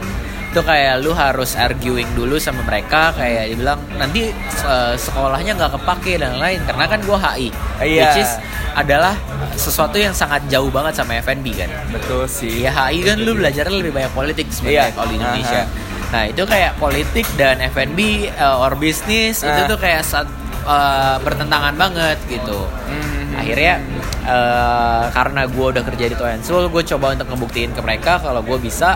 tuh 0.53 0.61
kayak 0.61 1.01
lu 1.01 1.11
harus 1.11 1.53
arguing 1.53 2.07
dulu 2.13 2.37
sama 2.37 2.61
mereka 2.61 3.09
kayak 3.11 3.49
dibilang 3.49 3.81
nanti 3.93 4.29
eh, 4.63 4.93
sekolahnya 4.95 5.53
nggak 5.53 5.71
kepake 5.73 6.15
dan 6.15 6.37
lain 6.37 6.61
karena 6.63 6.85
kan 6.85 6.99
gua 7.01 7.17
HI 7.19 7.49
Iya. 7.81 8.01
which 8.07 8.21
is 8.21 8.31
adalah 8.73 9.13
sesuatu 9.53 9.97
yang 9.97 10.13
sangat 10.13 10.45
jauh 10.47 10.69
banget 10.69 10.93
sama 10.95 11.17
FNB 11.17 11.45
kan 11.55 11.69
Betul 11.89 12.25
sih. 12.25 12.61
ya 12.61 12.71
HI 12.71 13.01
kan 13.01 13.17
lu 13.17 13.33
belajarnya 13.33 13.73
lebih 13.75 13.91
banyak 13.91 14.13
politik 14.13 14.47
sebenarnya 14.47 14.85
Iya. 14.85 14.93
kalau 14.93 15.07
di 15.07 15.15
Indonesia. 15.15 15.61
Aha. 15.63 15.81
Nah 16.09 16.23
itu 16.25 16.43
kayak 16.43 16.71
politik 16.77 17.25
dan 17.33 17.57
F&B 17.59 17.99
uh, 18.31 18.61
or 18.61 18.73
bisnis 18.73 19.41
itu 19.41 19.49
Ah. 19.51 19.65
tuh 19.65 19.77
kayak 19.77 20.01
saat, 20.01 20.29
uh, 20.63 21.17
bertentangan 21.19 21.73
banget 21.73 22.21
gitu. 22.27 22.69
Hmm. 22.85 23.33
Akhirnya 23.33 23.81
uh, 24.23 25.09
karena 25.09 25.45
gue 25.45 25.65
udah 25.69 25.83
kerja 25.83 26.05
di 26.05 26.13
Toyensul, 26.13 26.69
gue 26.69 26.83
coba 26.87 27.11
untuk 27.11 27.27
ngebuktiin 27.27 27.73
ke 27.73 27.81
mereka 27.81 28.21
kalau 28.21 28.39
gue 28.39 28.57
bisa 28.57 28.95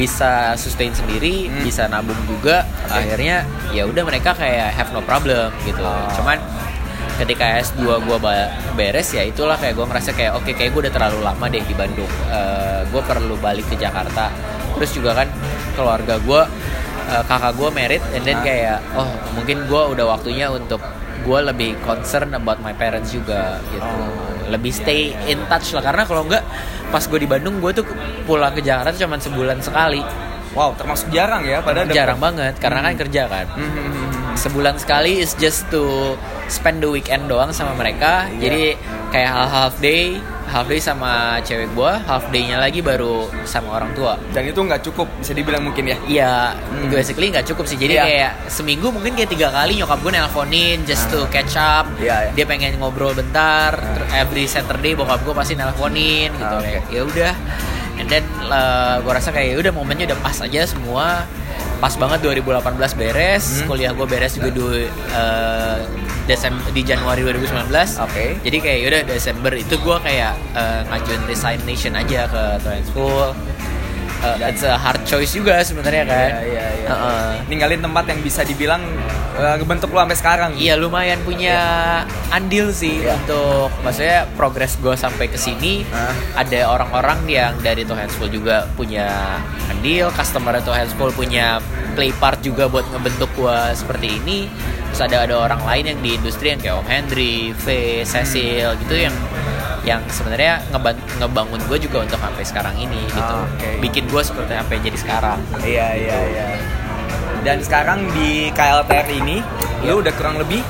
bisa 0.00 0.56
sustain 0.56 0.88
sendiri, 0.90 1.46
Hmm. 1.46 1.60
bisa 1.60 1.84
nabung 1.84 2.16
juga. 2.24 2.64
Oke. 2.88 2.96
Akhirnya 2.96 3.44
ya 3.68 3.84
udah 3.84 4.00
mereka 4.00 4.32
kayak 4.32 4.72
have 4.72 4.88
no 4.90 5.04
problem 5.04 5.52
gitu. 5.62 5.84
Oh. 5.84 6.08
Cuman 6.16 6.40
ketika 7.20 7.60
S2 7.60 7.84
gue 8.00 8.16
beres 8.72 9.12
ya 9.12 9.20
itulah 9.20 9.60
kayak 9.60 9.76
gue 9.76 9.84
ngerasa 9.84 10.16
kayak 10.16 10.32
oke 10.32 10.56
kayak 10.56 10.72
gue 10.72 10.88
udah 10.88 10.94
terlalu 10.94 11.20
lama 11.20 11.44
deh 11.46 11.60
di 11.60 11.76
Bandung 11.76 12.08
gue 12.88 13.02
perlu 13.04 13.36
balik 13.36 13.68
ke 13.68 13.76
Jakarta 13.76 14.32
terus 14.72 14.96
juga 14.96 15.12
kan 15.12 15.28
keluarga 15.76 16.16
gue 16.16 16.40
kakak 17.28 17.52
gue 17.60 17.68
merit 17.76 18.00
and 18.16 18.24
then 18.24 18.40
Ah. 18.40 18.44
kayak 18.46 18.78
oh 18.96 19.04
mungkin 19.36 19.68
gue 19.68 19.82
udah 19.92 20.06
waktunya 20.08 20.48
untuk 20.48 20.80
gue 21.20 21.38
lebih 21.44 21.70
concern 21.84 22.32
about 22.34 22.58
my 22.60 22.72
parents 22.74 23.12
juga 23.12 23.60
gitu 23.70 23.84
Oh, 23.84 24.50
lebih 24.50 24.74
stay 24.74 25.14
in 25.30 25.38
touch 25.46 25.72
lah 25.76 25.82
karena 25.84 26.02
kalau 26.02 26.26
enggak 26.26 26.42
pas 26.90 27.04
gue 27.06 27.18
di 27.22 27.28
Bandung 27.28 27.62
gue 27.62 27.70
tuh 27.70 27.86
pulang 28.26 28.50
ke 28.50 28.60
Jakarta 28.60 28.96
cuma 28.98 29.20
sebulan 29.20 29.62
sekali 29.62 30.02
Wow, 30.50 30.74
termasuk 30.74 31.14
jarang 31.14 31.46
ya 31.46 31.62
padahal 31.62 31.86
jarang 31.94 32.18
banget 32.18 32.58
karena 32.58 32.82
kan 32.82 32.94
kerja 32.98 33.30
kan 33.30 33.46
Hmm, 33.54 33.70
hmm, 33.70 33.70
hmm, 33.70 33.94
hmm. 33.94 34.34
sebulan 34.34 34.74
sekali 34.82 35.22
is 35.22 35.38
just 35.38 35.62
to 35.70 36.18
spend 36.50 36.82
the 36.82 36.90
weekend 36.90 37.30
doang 37.30 37.54
sama 37.54 37.70
mereka. 37.78 38.26
Iya. 38.34 38.42
Jadi 38.42 38.62
kayak 39.14 39.30
half 39.30 39.50
half 39.54 39.74
day, 39.78 40.18
half 40.50 40.66
day 40.66 40.76
sama 40.76 41.10
cewek 41.40 41.70
gua, 41.72 42.02
half 42.02 42.26
day-nya 42.28 42.58
lagi 42.58 42.82
baru 42.82 43.30
sama 43.42 43.72
orang 43.72 43.94
tua. 43.94 44.18
Dan 44.30 44.44
itu 44.44 44.58
nggak 44.58 44.82
cukup 44.82 45.06
bisa 45.16 45.30
dibilang 45.30 45.62
mungkin 45.62 45.86
ya. 45.86 45.96
Iya, 46.04 46.34
Hmm. 46.52 46.90
basically 46.90 47.30
nggak 47.30 47.46
cukup 47.46 47.64
sih. 47.64 47.78
Jadi 47.78 47.94
Iya. 47.94 48.04
kayak 48.04 48.32
seminggu 48.50 48.90
mungkin 48.90 49.14
kayak 49.14 49.30
tiga 49.30 49.48
kali 49.48 49.78
nyokap 49.78 49.98
gue 50.00 50.12
nelponin 50.12 50.82
just 50.84 51.06
to 51.08 51.22
catch 51.28 51.54
up. 51.54 51.86
Iya, 51.96 52.26
iya. 52.26 52.30
Dia 52.34 52.44
pengen 52.44 52.76
ngobrol 52.76 53.14
bentar. 53.14 53.78
Ter- 53.78 54.08
Every 54.12 54.44
Saturday 54.44 54.92
bokap 54.92 55.22
gue 55.22 55.32
pasti 55.32 55.54
nelponin 55.54 56.28
gitu. 56.30 56.44
Ah, 56.44 56.58
oke. 56.58 56.66
Kayak, 56.66 56.82
Ya 56.90 57.02
udah. 57.06 57.32
And 58.00 58.08
then 58.08 58.24
gue 58.98 59.12
rasa 59.12 59.28
kayak 59.30 59.52
ya 59.52 59.56
udah 59.60 59.72
momennya 59.72 60.08
udah 60.08 60.18
pas 60.18 60.40
aja 60.40 60.64
semua. 60.64 61.28
Pas 61.80 61.96
banget 61.96 62.20
2018 62.20 62.92
beres, 62.92 63.44
Hmm. 63.60 63.68
kuliah 63.68 63.92
gue 63.92 64.04
beres 64.04 64.36
juga 64.36 64.48
di 64.48 64.88
Desember 66.26 66.62
di 66.70 66.82
Januari 66.82 67.20
2019. 67.20 67.98
Oke. 67.98 68.36
Jadi 68.40 68.56
kayak 68.60 68.78
yaudah 68.80 69.02
Desember 69.04 69.52
itu 69.52 69.74
gue 69.74 69.96
kayak 70.00 70.32
eh, 70.54 70.80
ngajuin 70.86 71.22
resignation 71.26 71.92
aja 71.94 72.28
ke 72.28 72.42
Twins 72.60 72.88
Eh, 74.20 74.52
it's 74.52 74.60
a 74.60 74.76
hard 74.76 75.00
choice 75.02 75.32
juga 75.32 75.64
sebenarnya 75.64 76.04
kan. 76.04 76.30
Iya, 76.36 76.44
iya, 76.44 76.66
iya. 76.76 76.88
Heeh. 76.92 77.30
Ninggalin 77.48 77.80
tempat 77.80 78.04
yang 78.04 78.20
bisa 78.20 78.44
dibilang 78.44 78.84
uh, 79.34 79.56
ngebentuk 79.56 79.88
lu 79.88 79.96
sampai 79.96 80.18
sekarang. 80.18 80.50
Iya 80.54 80.76
lumayan 80.76 81.16
punya 81.24 81.56
andil 82.28 82.68
sih 82.70 83.00
Iya. 83.00 83.16
untuk 83.16 83.72
maksudnya 83.80 84.28
progres 84.36 84.76
gue 84.76 84.92
sampai 84.92 85.26
ke 85.26 85.40
sini 85.40 85.88
Ah. 85.88 86.12
ada 86.36 86.68
orang-orang 86.68 87.24
yang 87.26 87.52
dari 87.58 87.82
To 87.82 87.96
Handsful 87.96 88.28
juga 88.28 88.68
punya 88.76 89.08
andil, 89.66 90.12
customer 90.12 90.60
To 90.60 90.70
Handsful 90.70 91.10
punya 91.10 91.58
play 91.96 92.12
part 92.12 92.38
juga 92.40 92.68
buat 92.68 92.84
ngebentuk 92.92 93.32
gue 93.34 93.58
seperti 93.72 94.20
ini. 94.20 94.52
Terus 94.90 95.00
ada 95.06 95.16
ada 95.22 95.34
orang 95.38 95.62
lain 95.64 95.84
yang 95.86 95.98
di 96.02 96.10
industri 96.18 96.50
yang 96.50 96.60
kayak 96.60 96.76
Om 96.76 96.86
Henry, 96.86 97.54
V, 97.56 97.66
Cecil 98.02 98.74
gitu 98.84 98.94
yang 98.98 99.14
yang 99.80 100.04
sebenarnya 100.06 100.60
ngeban- 100.70 101.00
ngebangun 101.16 101.60
gue 101.64 101.78
juga 101.80 102.04
untuk 102.04 102.20
sampai 102.20 102.44
sekarang 102.44 102.74
ini 102.76 103.00
gitu. 103.06 103.34
Ah, 103.34 103.48
oke. 103.48 103.70
Bikin 103.80 104.04
gue 104.06 104.22
seperti 104.22 104.52
apa 104.52 104.70
yang 104.70 104.82
jadi 104.84 104.98
sekarang. 104.98 105.38
Iya, 105.58 105.88
iya, 105.96 106.18
iya. 106.26 106.46
Dan 107.40 107.64
sekarang 107.64 108.04
di 108.12 108.52
KLTR 108.52 109.08
ini 109.08 109.40
lu 109.82 110.00
udah 110.00 110.12
kurang 110.12 110.36
lebih 110.36 110.60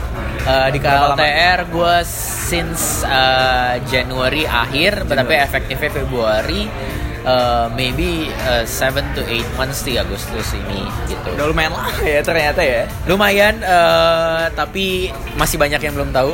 Uh, 0.40 0.72
di? 0.72 0.80
KLTR 0.80 1.68
gue 1.68 1.94
since 2.00 3.04
uh, 3.04 3.76
Januari 3.84 4.48
akhir, 4.48 5.04
tapi 5.04 5.36
efektifnya 5.36 5.92
Februari, 5.92 6.64
uh, 7.24 7.66
maybe 7.72 8.28
7 8.64 8.66
to 9.16 9.22
8 9.24 9.58
months 9.58 9.82
di 9.82 9.96
Agustus 9.96 10.52
ini 10.54 10.84
gitu. 11.06 11.28
udah 11.36 11.46
lumayan 11.48 11.72
lama 11.74 11.92
ya 12.02 12.20
ternyata 12.20 12.60
ya. 12.60 12.82
Lumayan, 13.04 13.54
uh, 13.62 14.48
tapi 14.52 15.08
masih 15.36 15.56
banyak 15.56 15.80
yang 15.80 15.94
belum 15.96 16.10
tahu. 16.12 16.32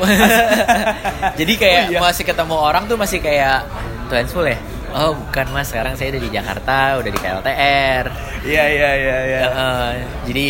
Jadi 1.40 1.52
kayak 1.57 1.83
Oh, 1.87 1.93
iya. 1.93 2.00
masih 2.02 2.25
ketemu 2.26 2.57
orang 2.57 2.85
tuh 2.88 2.97
masih 2.99 3.19
kayak 3.21 3.66
Tuansful 4.07 4.47
ya. 4.47 4.59
Oh 4.97 5.12
bukan 5.12 5.47
mas, 5.52 5.69
sekarang 5.69 5.93
saya 5.93 6.09
udah 6.14 6.23
di 6.23 6.31
Jakarta, 6.33 6.97
udah 6.97 7.11
di 7.11 7.21
KLTR. 7.21 8.05
Iya, 8.47 8.64
iya, 8.71 8.90
iya, 8.97 9.16
iya. 9.28 9.40
Uh, 9.52 9.90
jadi 10.25 10.47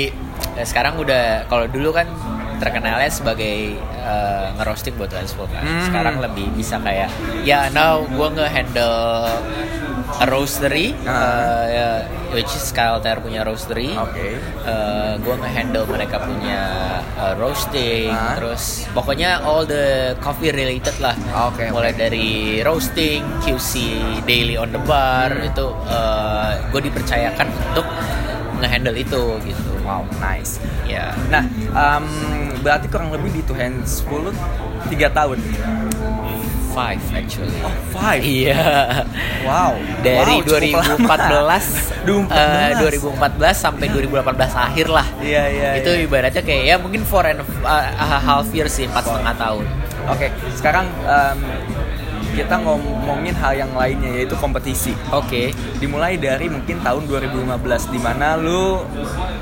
eh, 0.54 0.66
sekarang 0.68 1.00
udah 1.00 1.48
kalau 1.50 1.66
dulu 1.66 1.90
kan 1.90 2.06
terkenalnya 2.56 3.10
sebagai 3.10 3.76
uh, 4.00 4.52
ngerosting 4.56 4.96
buat 4.96 5.08
Transfull 5.08 5.48
kan. 5.48 5.62
Hmm. 5.62 5.84
Sekarang 5.84 6.16
lebih 6.18 6.48
bisa 6.52 6.80
kayak 6.80 7.10
ya 7.42 7.68
now 7.70 8.02
gue 8.02 8.28
nge-handle 8.32 9.28
a 10.16 10.24
roastery 10.24 10.94
uh, 11.04 11.64
ya, 11.66 11.88
which 12.30 12.48
is 12.48 12.70
KLTR 12.70 13.20
punya 13.20 13.42
roastery. 13.42 13.92
Oke. 13.92 14.38
Uh, 14.62 15.18
gue 15.18 15.34
nge-handle 15.36 15.84
mereka 15.84 16.22
punya 16.22 16.62
uh, 17.14 17.34
roasting 17.36 18.08
Ah. 18.08 18.38
terus 18.38 18.86
pokoknya 18.92 19.42
all 19.42 19.66
the 19.66 20.14
coffee 20.22 20.50
related 20.50 20.94
lah. 20.98 21.12
Oke, 21.50 21.68
Mulai 21.68 21.92
dari 21.92 22.60
roasting, 22.62 23.20
QC, 23.42 23.98
daily 24.24 24.56
on 24.56 24.70
the 24.70 24.80
bar 24.80 25.28
Hmm. 25.28 25.48
itu 25.48 25.66
gue 26.70 26.80
dipercayakan 26.86 27.46
untuk 27.72 27.86
nge-handle 28.56 28.96
itu 28.96 29.22
gitu. 29.44 29.70
Wow, 29.84 30.02
nice. 30.18 30.58
Ya. 30.82 31.12
Nah, 31.28 31.44
em, 31.70 32.06
berarti 32.66 32.90
kurang 32.90 33.14
lebih 33.14 33.30
di 33.30 33.42
Two 33.46 33.54
Hands 33.54 33.86
10 33.86 34.34
3 34.90 35.06
tahun. 35.14 35.38
Five 36.74 37.00
actually. 37.14 37.56
Oh, 37.62 37.72
five. 37.94 38.20
Iya. 38.20 38.58
Wow. 39.46 39.78
Dari 40.02 40.34
Wow, 40.42 40.44
cukup 40.44 40.82
lama. 40.82 40.98
2014 42.04 42.34
eh, 42.36 42.70
2014 42.76 43.54
sampai 43.54 43.86
2018 43.88 44.66
akhir 44.66 44.86
lah. 44.90 45.06
Iya, 45.22 45.44
iya. 45.46 45.68
itu 45.78 45.94
iya. 45.94 46.04
ibaratnya 46.04 46.42
kayak 46.42 46.62
ya 46.66 46.76
mungkin 46.76 47.06
four 47.06 47.24
and 47.24 47.40
uh, 47.40 47.86
a 47.96 48.18
half 48.18 48.50
year 48.50 48.66
sih 48.66 48.90
empat 48.90 49.08
setengah 49.08 49.34
tahun. 49.38 49.64
Oke, 50.10 50.26
sekarang 50.58 50.90
em, 51.06 51.38
kita 52.36 52.54
ngomongin 52.58 53.32
hal 53.34 53.56
yang 53.56 53.72
lainnya 53.72 54.12
yaitu 54.14 54.36
kompetisi. 54.36 54.92
Oke. 55.08 55.50
Dimulai 55.76 56.14
dari 56.16 56.46
mungkin 56.46 56.78
tahun 56.78 57.08
2015 57.08 57.48
di 57.88 57.98
mana 57.98 58.36
lu 58.36 58.84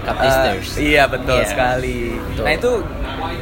Cup 0.01 0.17
Tasters. 0.17 0.79
iya, 0.79 1.05
betul 1.05 1.35
Iya. 1.37 1.49
sekali. 1.49 2.15
Betul. 2.15 2.45
Nah, 2.45 2.53
itu 2.53 2.71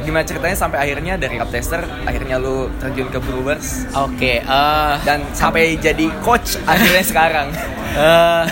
gimana 0.01 0.23
ceritanya 0.23 0.57
sampai 0.57 0.77
akhirnya 0.79 1.13
dari 1.15 1.35
Cup 1.35 1.49
Taster 1.49 1.79
akhirnya 2.03 2.35
lu 2.35 2.71
terjun 2.77 3.07
ke 3.07 3.19
Brewers 3.19 3.83
Oke. 3.93 4.39
eh, 4.39 4.93
dan 4.99 5.21
sampai 5.31 5.77
jadi 5.77 6.07
coach 6.19 6.57
akhirnya 6.65 7.03
sekarang. 7.03 7.47
Eh, 7.93 8.43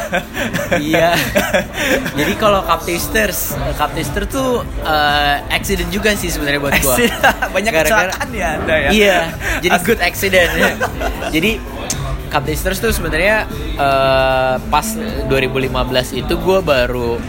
iya. 0.79 1.17
Jadi 2.13 2.37
kalau 2.37 2.61
Cup 2.61 2.85
Tasters, 2.85 3.57
Cup 3.73 3.89
Taster 3.91 4.29
tuh 4.29 4.61
eh, 4.81 5.35
accident 5.49 5.89
juga 5.89 6.13
sih 6.13 6.29
sebenarnya 6.29 6.61
buat 6.61 6.77
gua. 6.77 6.95
Banyak 7.55 7.71
kecelakaan 7.73 8.29
ya 8.31 8.47
Anda 8.55 8.75
ya. 8.77 8.89
Iya, 8.91 9.17
jadi 9.59 9.73
As- 9.73 9.81
good 9.81 9.97
accident. 9.97 10.51
Jadi 11.33 11.61
Cup 12.31 12.47
Tasters 12.47 12.79
tuh 12.79 12.91
sebenarnya 12.95 13.43
eh, 13.75 14.55
pas 14.71 14.87
2015 15.27 16.15
itu 16.15 16.33
gue 16.39 16.59
baru 16.63 17.19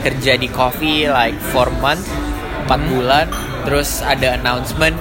kerja 0.00 0.38
di 0.40 0.48
coffee 0.48 1.10
like 1.10 1.36
4 1.52 1.82
month 1.84 2.04
4 2.68 2.90
bulan 2.90 3.26
terus 3.68 4.00
ada 4.00 4.38
announcement 4.38 4.96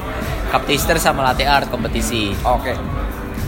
Cup 0.51 0.67
Taster 0.67 0.97
sama 0.99 1.23
latte 1.23 1.47
art 1.47 1.71
kompetisi 1.71 2.35
Oke. 2.43 2.75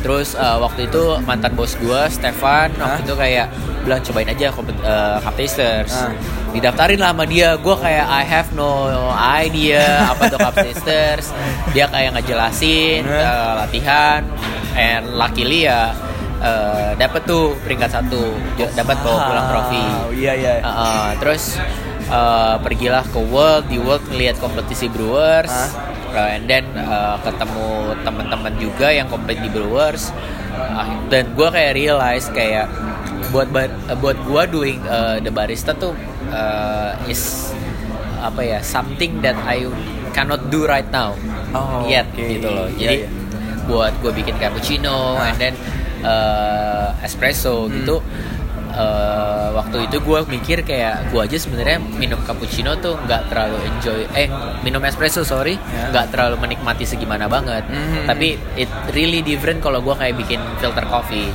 Terus 0.07 0.33
eh, 0.33 0.57
waktu 0.57 0.87
itu 0.87 1.03
mantan 1.21 1.51
bos 1.51 1.75
gue 1.75 2.01
Stefan 2.07 2.71
Hah? 2.71 2.79
waktu 2.87 3.03
itu 3.03 3.13
kayak 3.13 3.47
bilang 3.83 3.99
cobain 4.01 4.29
aja 4.29 4.47
kompet- 4.49 4.79
eh, 4.81 5.17
Cup 5.19 5.35
Tasters 5.35 5.91
Ah. 5.93 6.11
didaftarin 6.49 6.95
lah 6.97 7.11
sama 7.11 7.23
dia. 7.23 7.55
Gue 7.57 7.75
kayak 7.75 8.05
I 8.05 8.23
have 8.25 8.49
no 8.51 8.71
idea 9.13 9.83
apa 10.07 10.27
tuh 10.27 10.39
Cup 10.39 10.55
Tasters 10.55 11.35
dia 11.75 11.85
kayak 11.85 12.15
ngejelasin 12.15 13.03
eh, 13.03 13.51
latihan. 13.57 14.23
And 14.73 15.11
luckily 15.13 15.65
ya 15.65 15.91
eh, 16.39 16.91
dapet 16.95 17.25
tuh 17.25 17.59
peringkat 17.61 17.89
satu. 17.89 18.31
J- 18.55 18.71
dapat 18.73 18.95
bawa 19.01 19.17
pulang 19.25 19.45
trofi. 19.49 19.83
Wow, 19.83 20.07
Iya 20.13 20.31
iya. 20.33 20.51
Uh, 20.57 20.69
uh, 20.69 21.07
terus 21.17 21.59
uh, 22.07 22.55
pergilah 22.59 23.03
ke 23.03 23.19
World. 23.21 23.67
Di 23.67 23.77
World 23.77 24.07
ngeliat 24.07 24.35
kompetisi 24.37 24.87
Brewers 24.87 25.51
uh, 26.17 26.33
and 26.33 26.49
then 26.49 26.65
uh, 26.75 27.21
ketemu 27.21 27.67
teman-teman 28.01 28.53
juga 28.57 28.89
yang 28.89 29.05
kompet 29.07 29.37
di 29.37 29.47
Brewers 29.47 30.09
Uh, 30.57 30.89
dan 31.07 31.37
gue 31.37 31.47
kayak 31.47 31.73
realize 31.73 32.33
kayak 32.33 32.65
buat 33.29 33.45
buat 33.95 34.17
gue 34.19 34.43
doing 34.49 34.81
uh, 34.83 35.17
the 35.17 35.29
barista 35.29 35.69
tuh 35.71 35.93
uh, 36.29 36.97
is 37.05 37.53
apa 38.17 38.41
ya 38.41 38.59
something 38.59 39.21
that 39.21 39.37
I 39.39 39.69
cannot 40.11 40.49
do 40.49 40.65
right 40.65 40.89
now 40.89 41.13
Oh, 41.53 41.85
yet 41.85 42.09
oke. 42.09 42.17
gitu 42.19 42.49
loh 42.49 42.65
Iya, 42.67 42.77
jadi 42.79 42.97
iya. 42.99 43.09
buat 43.65 43.93
gue 44.01 44.09
bikin 44.11 44.33
cappuccino 44.35 45.13
Ah. 45.13 45.29
and 45.29 45.37
then 45.37 45.53
uh, 46.01 46.89
espresso 46.99 47.65
Hmm. 47.65 47.77
gitu 47.77 48.01
eh, 48.77 49.47
waktu 49.51 49.77
itu 49.83 49.97
gue 49.99 50.19
mikir 50.29 50.57
kayak 50.61 51.09
gue 51.09 51.17
aja 51.19 51.33
sebenarnya 51.35 51.77
minum 51.91 52.21
cappuccino 52.21 52.77
tuh 52.77 52.93
nggak 52.99 53.27
terlalu 53.27 53.57
enjoy 53.65 54.05
eh 54.13 54.29
minum 54.61 54.79
espresso 54.81 55.21
sorry 55.23 55.57
Ya. 55.57 55.89
nggak 55.89 56.05
terlalu 56.09 56.35
menikmati 56.39 56.85
segimana 56.85 57.25
banget 57.25 57.65
Mhm. 57.65 58.05
tapi 58.05 58.27
it 58.55 58.65
really 58.91 59.19
different 59.19 59.59
kalau 59.59 59.79
gue 59.79 59.93
kayak 59.93 60.15
bikin 60.15 60.37
filter 60.57 60.85
coffee 60.85 61.33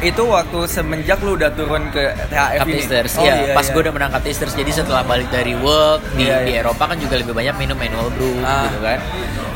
Itu 0.00 0.24
waktu 0.24 0.64
semenjak 0.64 1.20
lu 1.20 1.36
udah 1.36 1.52
turun 1.52 1.92
ke 1.92 2.00
THF 2.26 2.64
ini. 2.64 2.80
Oh, 2.88 3.20
ya 3.20 3.34
iya, 3.36 3.52
pas 3.52 3.60
iya. 3.60 3.72
gue 3.76 3.80
udah 3.84 3.92
menang 3.92 4.08
Cup 4.08 4.24
Tasters 4.24 4.56
jadi 4.56 4.72
setelah 4.72 5.04
balik 5.04 5.28
dari 5.28 5.52
work 5.52 6.00
di, 6.16 6.24
Iya, 6.24 6.40
di 6.40 6.56
iya. 6.56 6.64
Eropa 6.64 6.88
kan 6.88 6.96
juga 6.96 7.20
lebih 7.20 7.36
banyak 7.36 7.52
minum 7.60 7.76
manual 7.76 8.08
brew 8.10 8.40
Ah. 8.40 8.64
gitu 8.64 8.80
kan 8.80 8.96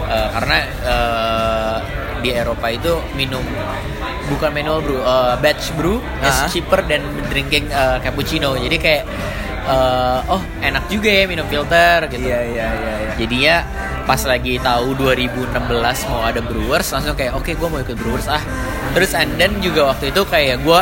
Eh, 0.04 0.28
karena 0.31 0.57
eh, 0.85 1.76
di 2.21 2.31
Eropa 2.31 2.69
itu 2.69 2.93
minum 3.14 3.40
bukan 4.26 4.50
manual 4.50 4.81
brew 4.81 4.99
eh, 4.99 5.35
batch 5.38 5.75
brew 5.75 5.99
is 6.21 6.33
Ah. 6.35 6.49
cheaper 6.49 6.81
than 6.85 7.02
drinking 7.28 7.69
eh, 7.69 7.99
cappuccino 8.00 8.57
jadi 8.57 8.76
kayak 8.76 9.02
eh, 9.64 10.21
oh 10.28 10.43
enak 10.61 10.85
juga 10.87 11.09
ya 11.09 11.25
minum 11.25 11.45
filter 11.45 12.09
gitu 12.09 12.25
Iya 12.25 12.40
iya 12.45 12.66
iya 12.71 12.93
iya. 13.00 13.12
jadinya 13.16 13.57
pas 14.04 14.21
lagi 14.21 14.61
tahu 14.61 14.93
2016 15.00 15.49
mau 16.09 16.21
ada 16.21 16.40
Brewers 16.40 16.88
langsung 16.90 17.16
kayak 17.16 17.33
oke 17.33 17.49
gue 17.49 17.69
mau 17.69 17.81
ikut 17.81 17.97
Brewers 17.97 18.28
ah 18.28 18.40
terus 18.93 19.16
and 19.16 19.37
then 19.37 19.57
juga 19.59 19.88
waktu 19.90 20.12
itu 20.12 20.23
kayak 20.25 20.61
gue 20.61 20.81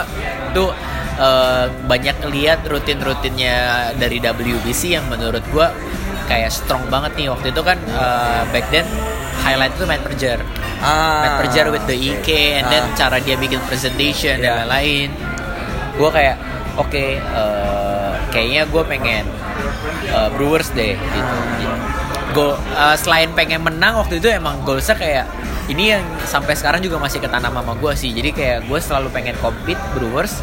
tuh 0.53 0.75
eh, 1.17 1.67
banyak 1.87 2.17
lihat 2.29 2.67
rutin-rutinnya 2.67 3.57
dari 3.95 4.19
WBC 4.19 4.99
yang 4.99 5.07
menurut 5.07 5.43
gue 5.49 5.67
kayak 6.25 6.49
strong 6.49 6.85
banget 6.87 7.12
nih 7.14 7.29
waktu 7.29 7.50
itu 7.50 7.61
kan 7.61 7.79
eh, 7.79 8.43
back 8.49 8.67
then 8.69 8.87
highlight 9.41 9.73
itu 9.73 9.85
Matt 9.85 10.02
Perger 10.02 10.38
Ah. 10.79 11.23
Matt 11.23 11.35
Perger 11.41 11.71
with 11.71 11.87
the 11.87 11.95
EK 11.95 12.29
and 12.59 12.67
then 12.69 12.83
Ah. 12.83 12.95
cara 12.95 13.17
dia 13.19 13.35
bikin 13.35 13.62
presentation 13.62 14.37
Iya. 14.37 14.62
dan 14.62 14.67
lain-lain 14.67 15.11
gue 15.93 16.11
kayak 16.11 16.37
oke 16.75 17.05
eh, 17.14 18.12
kayaknya 18.29 18.62
gue 18.64 18.83
pengen 18.83 19.25
eh, 20.07 20.29
Brewers 20.33 20.71
deh 20.73 20.95
gitu 20.95 21.35
Go, 22.33 22.57
eh, 22.57 22.97
selain 22.97 23.29
pengen 23.31 23.61
menang 23.61 23.99
waktu 23.99 24.17
itu 24.17 24.26
emang 24.26 24.64
goalsnya 24.64 24.97
kayak 24.97 25.26
ini 25.69 25.93
yang 25.93 26.02
sampai 26.25 26.57
sekarang 26.57 26.81
juga 26.81 26.97
masih 26.97 27.21
ketanam 27.21 27.52
sama 27.52 27.76
gue 27.76 27.93
sih 27.93 28.09
jadi 28.11 28.31
kayak 28.33 28.59
gue 28.67 28.79
selalu 28.81 29.12
pengen 29.12 29.37
compete 29.38 29.78
Brewers 29.93 30.41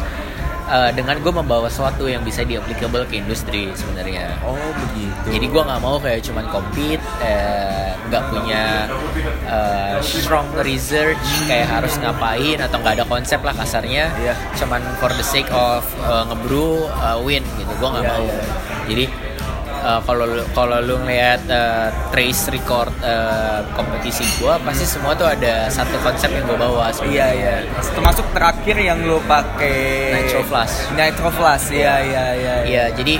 eh, 0.70 0.90
dengan 0.92 1.18
gue 1.18 1.32
membawa 1.32 1.66
sesuatu 1.66 2.06
yang 2.06 2.22
bisa 2.22 2.40
di 2.40 2.54
applicable 2.54 3.02
ke 3.04 3.18
industri 3.18 3.68
sebenarnya 3.72 4.38
Oh 4.40 4.54
begitu. 4.54 5.26
jadi 5.28 5.46
gue 5.46 5.62
nggak 5.62 5.80
mau 5.80 5.98
kayak 5.98 6.22
cuman 6.22 6.44
compete 6.48 7.02
eh, 7.20 7.90
nggak 8.06 8.22
punya 8.28 8.86
eh, 9.44 9.96
strong 10.00 10.46
research 10.60 11.18
kayak 11.44 11.66
harus 11.68 11.94
ngapain 11.96 12.58
atau 12.58 12.76
nggak 12.78 12.94
ada 12.96 13.06
konsep 13.06 13.40
lah 13.40 13.52
kasarnya 13.52 14.10
Iya. 14.16 14.34
cuman 14.56 14.80
for 14.96 15.10
the 15.10 15.22
sake 15.22 15.50
of 15.50 15.82
eh, 16.00 16.22
ngebrew 16.26 16.86
eh, 16.86 17.18
win 17.20 17.44
gitu 17.56 17.72
gue 17.72 17.88
nggak 17.88 18.04
Iya, 18.04 18.12
mau 18.12 18.24
iya. 18.24 18.42
jadi 18.86 19.04
kalau 20.00 20.24
lu- 20.24 20.48
kalau 20.50 20.78
lu 20.78 20.96
ngeliat 20.98 21.40
eh, 21.44 21.88
trace 22.08 22.48
record 22.48 22.92
eh, 23.00 23.58
kompetisi 23.72 24.22
gue 24.36 24.54
pasti 24.60 24.84
semua 24.84 25.12
tuh 25.12 25.26
ada 25.26 25.66
satu 25.68 25.96
konsep 25.98 26.30
yang 26.30 26.44
gue 26.44 26.56
bawa 26.56 26.88
Iya 26.88 26.94
sebenarnya. 26.94 27.26
iya. 27.32 27.54
Termasuk 27.90 28.26
terakhir 28.30 28.76
yang 28.76 28.98
lu 29.00 29.18
pakai 29.24 29.78
Nitro 30.14 30.42
Flash. 30.44 30.74
Nitro 30.92 31.30
Flash. 31.30 31.66
Iya 31.70 31.94
iya 32.00 32.24
iya. 32.34 32.54
Iya, 32.62 32.84
jadi 32.92 33.14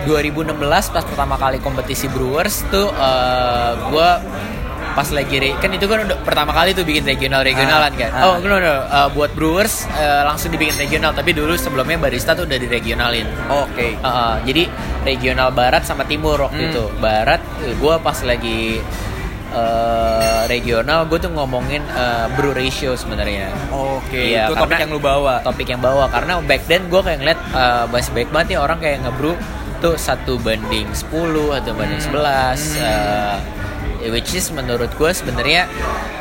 2016 0.00 0.56
pas 0.88 1.04
pertama 1.04 1.36
kali 1.36 1.58
kompetisi 1.58 2.06
Brewers 2.06 2.64
tuh 2.66 2.88
eh 2.88 3.70
gue 3.86 4.10
pas 5.00 5.08
lagi 5.10 5.32
re- 5.34 5.56
kan 5.56 5.72
itu 5.72 5.88
kan 5.88 6.04
udah 6.04 6.20
pertama 6.20 6.52
kali 6.52 6.70
tuh 6.70 6.84
bikin 6.84 7.00
regional 7.02 7.40
regionalan 7.40 7.88
Ah, 7.88 7.96
kan. 7.96 8.10
ah. 8.12 8.24
Oh 8.26 8.36
no 8.38 8.60
no, 8.60 8.68
eh, 8.84 9.08
buat 9.10 9.32
Brewers 9.32 9.88
eh, 9.90 10.22
langsung 10.22 10.52
dibikin 10.52 10.76
regional 10.76 11.10
tapi 11.10 11.32
dulu 11.32 11.56
sebelumnya 11.56 11.96
barista 11.96 12.32
tuh 12.32 12.44
udah 12.44 12.58
diregionalin. 12.58 13.24
Oke. 13.48 13.96
Uh, 13.96 14.04
uh, 14.04 14.34
jadi 14.42 14.68
regional 15.02 15.48
barat 15.50 15.82
sama 15.82 16.04
timur 16.04 16.36
waktu 16.38 16.60
Hmm. 16.60 16.70
itu. 16.70 16.84
Barat 16.98 17.40
gue 17.56 17.94
pas 17.98 18.18
lagi 18.20 18.76
eh, 19.50 20.40
regional 20.46 21.06
gue 21.06 21.18
tuh 21.18 21.30
ngomongin 21.30 21.80
eh, 21.82 22.26
brew 22.30 22.52
ratio 22.52 22.92
sebenarnya. 22.92 23.48
Oke. 23.72 24.20
Iya, 24.30 24.46
itu 24.46 24.54
topik 24.54 24.78
yang 24.78 24.92
lu 24.92 25.00
bawa. 25.00 25.40
Topik 25.40 25.64
yang 25.66 25.80
bawa 25.80 26.06
karena 26.08 26.38
back 26.40 26.62
then 26.66 26.86
gue 26.86 27.00
kayak 27.00 27.18
ngeliat 27.18 27.40
uh, 27.50 27.84
masih 27.86 28.12
baik 28.12 28.28
banget 28.28 28.46
nih 28.50 28.58
orang 28.58 28.78
kayak 28.78 29.00
ngebrew 29.00 29.32
tuh 29.80 29.96
satu 29.96 30.36
banding 30.36 30.84
10 30.92 31.08
atau 31.56 31.72
banding 31.72 31.96
11 31.98 32.12
uh, 32.12 33.36
which 34.08 34.32
is 34.32 34.48
menurut 34.48 34.88
gue 34.94 35.10
sebenarnya 35.10 35.68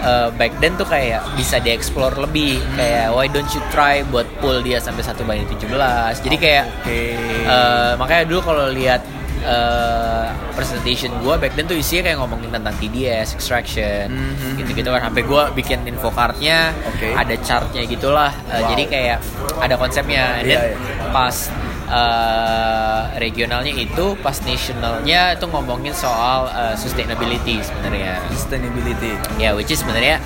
uh, 0.02 0.28
back 0.34 0.52
then 0.60 0.76
tuh 0.76 0.84
kayak 0.84 1.24
bisa 1.34 1.58
dieksplor 1.58 2.12
lebih 2.18 2.60
kayak 2.76 3.10
why 3.10 3.26
don't 3.26 3.48
you 3.52 3.62
try 3.70 4.04
buat 4.06 4.28
pull 4.38 4.60
dia 4.60 4.78
sampai 4.78 5.02
satu 5.02 5.24
banding 5.24 5.48
17 5.48 5.72
jadi 6.20 6.36
kayak 6.36 6.66
Oke. 6.82 7.00
uh, 7.46 7.94
makanya 7.96 8.24
dulu 8.28 8.42
kalau 8.44 8.68
lihat 8.68 9.00
uh, 9.44 10.28
presentation 10.54 11.12
gue 11.20 11.36
back 11.36 11.56
then 11.56 11.64
tuh 11.64 11.76
isinya 11.76 12.12
kayak 12.12 12.18
ngomongin 12.20 12.52
tentang 12.52 12.76
TDS, 12.76 13.32
extraction, 13.34 14.12
Mhm. 14.12 14.60
gitu-gitu 14.60 14.92
kan. 14.92 15.08
Sampai 15.08 15.24
gue 15.24 15.44
bikin 15.56 15.88
info 15.88 16.12
cardnya, 16.12 16.76
Oke. 16.86 17.16
ada 17.16 17.36
chartnya 17.40 17.88
gitulah. 17.88 18.32
Uh, 18.48 18.60
Wow. 18.60 18.76
Jadi 18.76 18.84
kayak 18.86 19.18
ada 19.58 19.76
konsepnya. 19.80 20.44
Dan 20.44 20.52
Iya, 20.52 20.60
iya. 20.76 21.08
pas 21.16 21.48
uh, 21.90 23.02
regionalnya 23.18 23.74
itu, 23.74 24.14
pas 24.22 24.38
nationalnya 24.42 25.36
itu 25.36 25.46
ngomongin 25.46 25.92
soal 25.92 26.48
uh, 26.50 26.74
sustainability 26.74 27.60
sebenarnya. 27.60 28.22
Sustainability. 28.32 29.18
Ya, 29.38 29.52
which 29.54 29.70
is 29.70 29.82
sebenarnya 29.82 30.22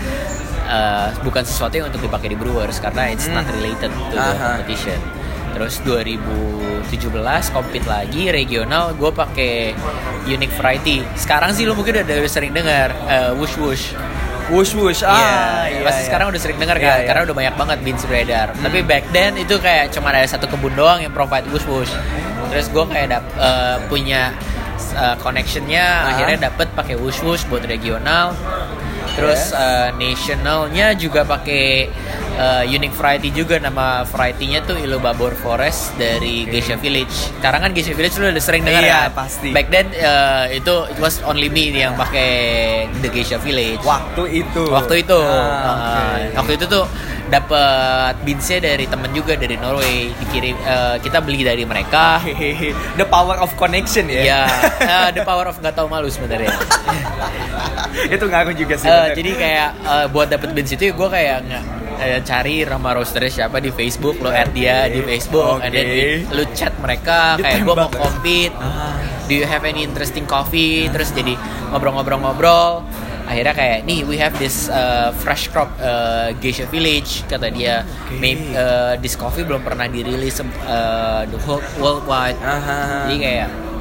uh, 0.67 1.09
bukan 1.23 1.41
sesuatu 1.41 1.75
yang 1.75 1.87
untuk 1.89 2.03
dipakai 2.03 2.29
di 2.29 2.37
Brewers 2.37 2.77
karena 2.77 3.09
it's 3.09 3.27
not 3.27 3.43
Hmm. 3.43 3.55
related 3.57 3.89
to 3.89 4.15
the 4.15 4.33
competition. 4.35 4.99
Terus 5.53 5.77
2017 5.85 6.89
compete 7.49 7.85
lagi 7.85 8.33
regional 8.33 8.97
gue 8.97 9.11
pakai 9.13 9.77
unique 10.25 10.49
variety. 10.57 11.05
Sekarang 11.13 11.53
sih 11.53 11.63
lu 11.63 11.77
mungkin 11.77 11.93
udah, 11.93 12.05
udah 12.05 12.31
sering 12.31 12.51
dengar 12.51 12.89
uh, 13.05 13.37
wush 13.37 13.53
wush. 13.61 13.93
Wush 14.53 14.77
wush. 14.77 15.01
Iya, 15.01 15.09
Ah, 15.09 15.65
iya, 15.65 15.81
pasti 15.81 16.05
iya. 16.05 16.07
sekarang 16.13 16.29
udah 16.29 16.41
sering 16.41 16.57
dengar 16.61 16.77
kan, 16.77 17.01
iya. 17.01 17.07
karena 17.09 17.21
udah 17.25 17.35
banyak 17.35 17.55
banget 17.57 17.77
beans 17.81 18.03
beredar. 18.05 18.47
Hmm. 18.53 18.61
Tapi 18.69 18.79
back 18.85 19.05
then 19.09 19.33
itu 19.41 19.57
kayak 19.57 19.89
cuma 19.89 20.13
ada 20.13 20.29
satu 20.29 20.45
kebun 20.45 20.77
doang 20.77 21.01
yang 21.01 21.09
provide 21.09 21.49
wush 21.49 21.65
wush. 21.65 21.89
Terus 22.53 22.69
gue 22.69 22.85
kayak 22.85 23.07
dap, 23.09 23.25
uh, 23.41 23.81
punya 23.89 24.29
uh, 24.93 25.17
connectionnya, 25.17 25.81
Aha. 25.81 26.09
akhirnya 26.13 26.53
dapet 26.53 26.69
pakai 26.77 26.95
wush 27.01 27.25
wush 27.25 27.49
buat 27.49 27.65
regional. 27.65 28.37
Terus 29.17 29.53
uh, 29.53 29.89
nationalnya 29.97 30.93
juga 30.93 31.25
pakai 31.25 31.89
uh, 32.35 32.63
unique 32.63 32.93
variety 32.93 33.29
juga 33.29 33.57
nama 33.57 34.01
variety-nya 34.03 34.63
tuh 34.63 34.75
Ilobabor 34.75 35.33
Forest 35.35 35.93
dari 35.95 36.45
Geisha 36.45 36.75
Village. 36.75 37.33
Sekarang 37.33 37.61
kan 37.61 37.71
Geisha 37.71 37.91
Village 37.91 38.15
lu 38.17 38.27
udah 38.27 38.39
sering 38.39 38.63
dengar 38.63 38.81
Iya, 38.81 38.99
kan? 39.07 39.25
pasti. 39.25 39.49
Back 39.51 39.67
then 39.69 39.87
uh, 39.95 40.45
itu 40.49 40.73
it 40.87 40.97
was 40.97 41.21
only 41.23 41.47
me 41.47 41.69
yang 41.69 41.93
pakai 41.93 42.29
the 42.99 43.09
Geisha 43.09 43.37
Village. 43.37 43.81
Waktu 43.81 44.23
itu. 44.41 44.63
Waktu 44.65 44.93
itu, 45.01 45.17
Ah, 45.17 45.33
uh, 45.33 45.69
oke. 45.69 46.23
waktu 46.37 46.51
itu 46.55 46.65
tuh 46.67 46.85
dapat 47.25 48.13
beansnya 48.21 48.61
dari 48.61 48.85
temen 48.85 49.09
juga 49.09 49.33
dari 49.33 49.57
Norway 49.57 50.13
dikirim 50.21 50.53
uh, 50.61 50.95
kita 50.99 51.17
beli 51.17 51.41
dari 51.41 51.63
mereka. 51.63 52.21
The 52.93 53.07
power 53.07 53.39
of 53.39 53.49
connection 53.55 54.05
ya. 54.05 54.21
Ya, 54.23 54.41
uh, 54.79 55.09
the 55.15 55.23
power 55.23 55.45
of 55.45 55.57
nggak 55.57 55.73
tahu 55.73 55.87
malu 55.87 56.07
sebenarnya. 56.07 56.53
itu 58.05 58.25
ngaruh 58.25 58.53
juga 58.53 58.75
sih. 58.75 58.85
Eh, 58.85 58.93
bener. 58.93 59.15
jadi 59.15 59.31
kayak 59.33 59.69
eh, 59.79 60.05
buat 60.09 60.27
dapet 60.27 60.49
beans 60.51 60.71
itu 60.71 60.91
gue 60.91 61.09
kayak 61.09 61.45
eh, 61.97 62.19
cari 62.21 62.63
Rama 62.63 62.95
Roaster 62.95 63.21
siapa 63.27 63.57
di 63.57 63.69
Facebook 63.69 64.17
lo 64.19 64.29
add 64.29 64.53
dia 64.53 64.87
di 64.87 65.01
Facebook 65.01 65.61
and 65.61 65.71
then 65.71 65.87
lu 66.31 66.43
chat 66.53 66.73
mereka 66.79 67.37
kayak 67.37 67.61
gue 67.61 67.75
mau 67.75 67.89
compete. 67.89 68.55
Ah. 68.57 68.97
do 69.25 69.33
you 69.33 69.45
have 69.45 69.63
any 69.63 69.81
interesting 69.81 70.25
coffee? 70.25 70.89
Terus 70.89 71.11
jadi 71.11 71.33
ngobrol-ngobrol-ngobrol. 71.71 72.83
Akhirnya 73.23 73.55
kayak 73.55 73.77
nih 73.87 74.03
we 74.03 74.19
have 74.19 74.35
this 74.35 74.67
uh, 74.67 75.15
fresh 75.15 75.47
crop 75.47 75.71
uh, 75.79 76.35
geisha 76.43 76.67
village 76.67 77.23
kata 77.25 77.47
dia. 77.49 77.87
Oke. 77.87 78.19
maybe 78.19 78.51
uh, 78.51 78.99
this 78.99 79.15
coffee 79.15 79.47
belum 79.47 79.63
pernah 79.63 79.87
dirilis 79.87 80.43
uh, 80.43 81.23
the 81.31 81.39
whole 81.47 81.63
worldwide. 81.79 82.35
Aha. 82.43 83.07
jadi 83.07 83.17
kayak 83.19 83.47
"Me- 83.47 83.72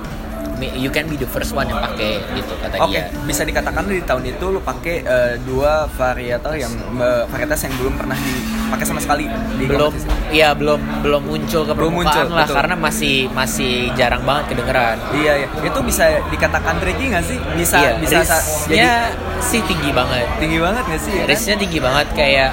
you 0.73 0.89
can 0.89 1.07
be 1.07 1.17
the 1.17 1.27
first 1.27 1.51
one 1.51 1.67
yang 1.67 1.81
pakai 1.81 2.23
gitu 2.33 2.53
kata 2.59 2.79
Oke, 2.79 2.93
dia 2.93 3.03
bisa 3.25 3.43
dikatakan 3.43 3.83
di 3.85 4.03
tahun 4.03 4.23
itu 4.29 4.45
lu 4.49 4.61
pakai 4.61 4.97
eh, 5.03 5.35
dua 5.43 5.87
varietas 5.89 6.55
yang 6.55 6.73
eh, 6.99 7.25
varietas 7.27 7.59
yang 7.65 7.75
belum 7.77 7.95
pernah 7.97 8.17
dipakai 8.17 8.85
sama 8.87 9.01
sekali 9.01 9.27
di 9.59 9.65
belum 9.67 9.93
iya 10.31 10.53
belum 10.53 10.81
belum 11.03 11.23
muncul 11.25 11.63
ke 11.65 11.73
Belum 11.73 11.93
muncul, 11.93 12.25
lah 12.31 12.47
betul. 12.47 12.57
karena 12.57 12.75
masih 12.77 13.17
masih 13.31 13.73
jarang 13.95 14.23
banget 14.23 14.55
kedengeran 14.55 14.97
Iya, 15.13 15.33
iya. 15.45 15.49
Itu 15.63 15.79
bisa 15.83 16.05
dikatakan 16.29 16.81
tricky 16.81 17.13
nggak 17.13 17.25
sih? 17.27 17.39
Bisa 17.59 17.77
iya, 17.79 17.91
bisa 18.01 18.25
sa- 18.25 18.41
risknya 18.41 19.13
sih 19.43 19.61
tinggi 19.67 19.91
banget 19.93 20.27
tinggi 20.41 20.59
banget 20.59 20.85
nggak 20.89 21.03
sih? 21.03 21.13
Ya 21.15 21.25
kan? 21.29 21.59
tinggi 21.59 21.79
banget 21.83 22.07
kayak 22.17 22.51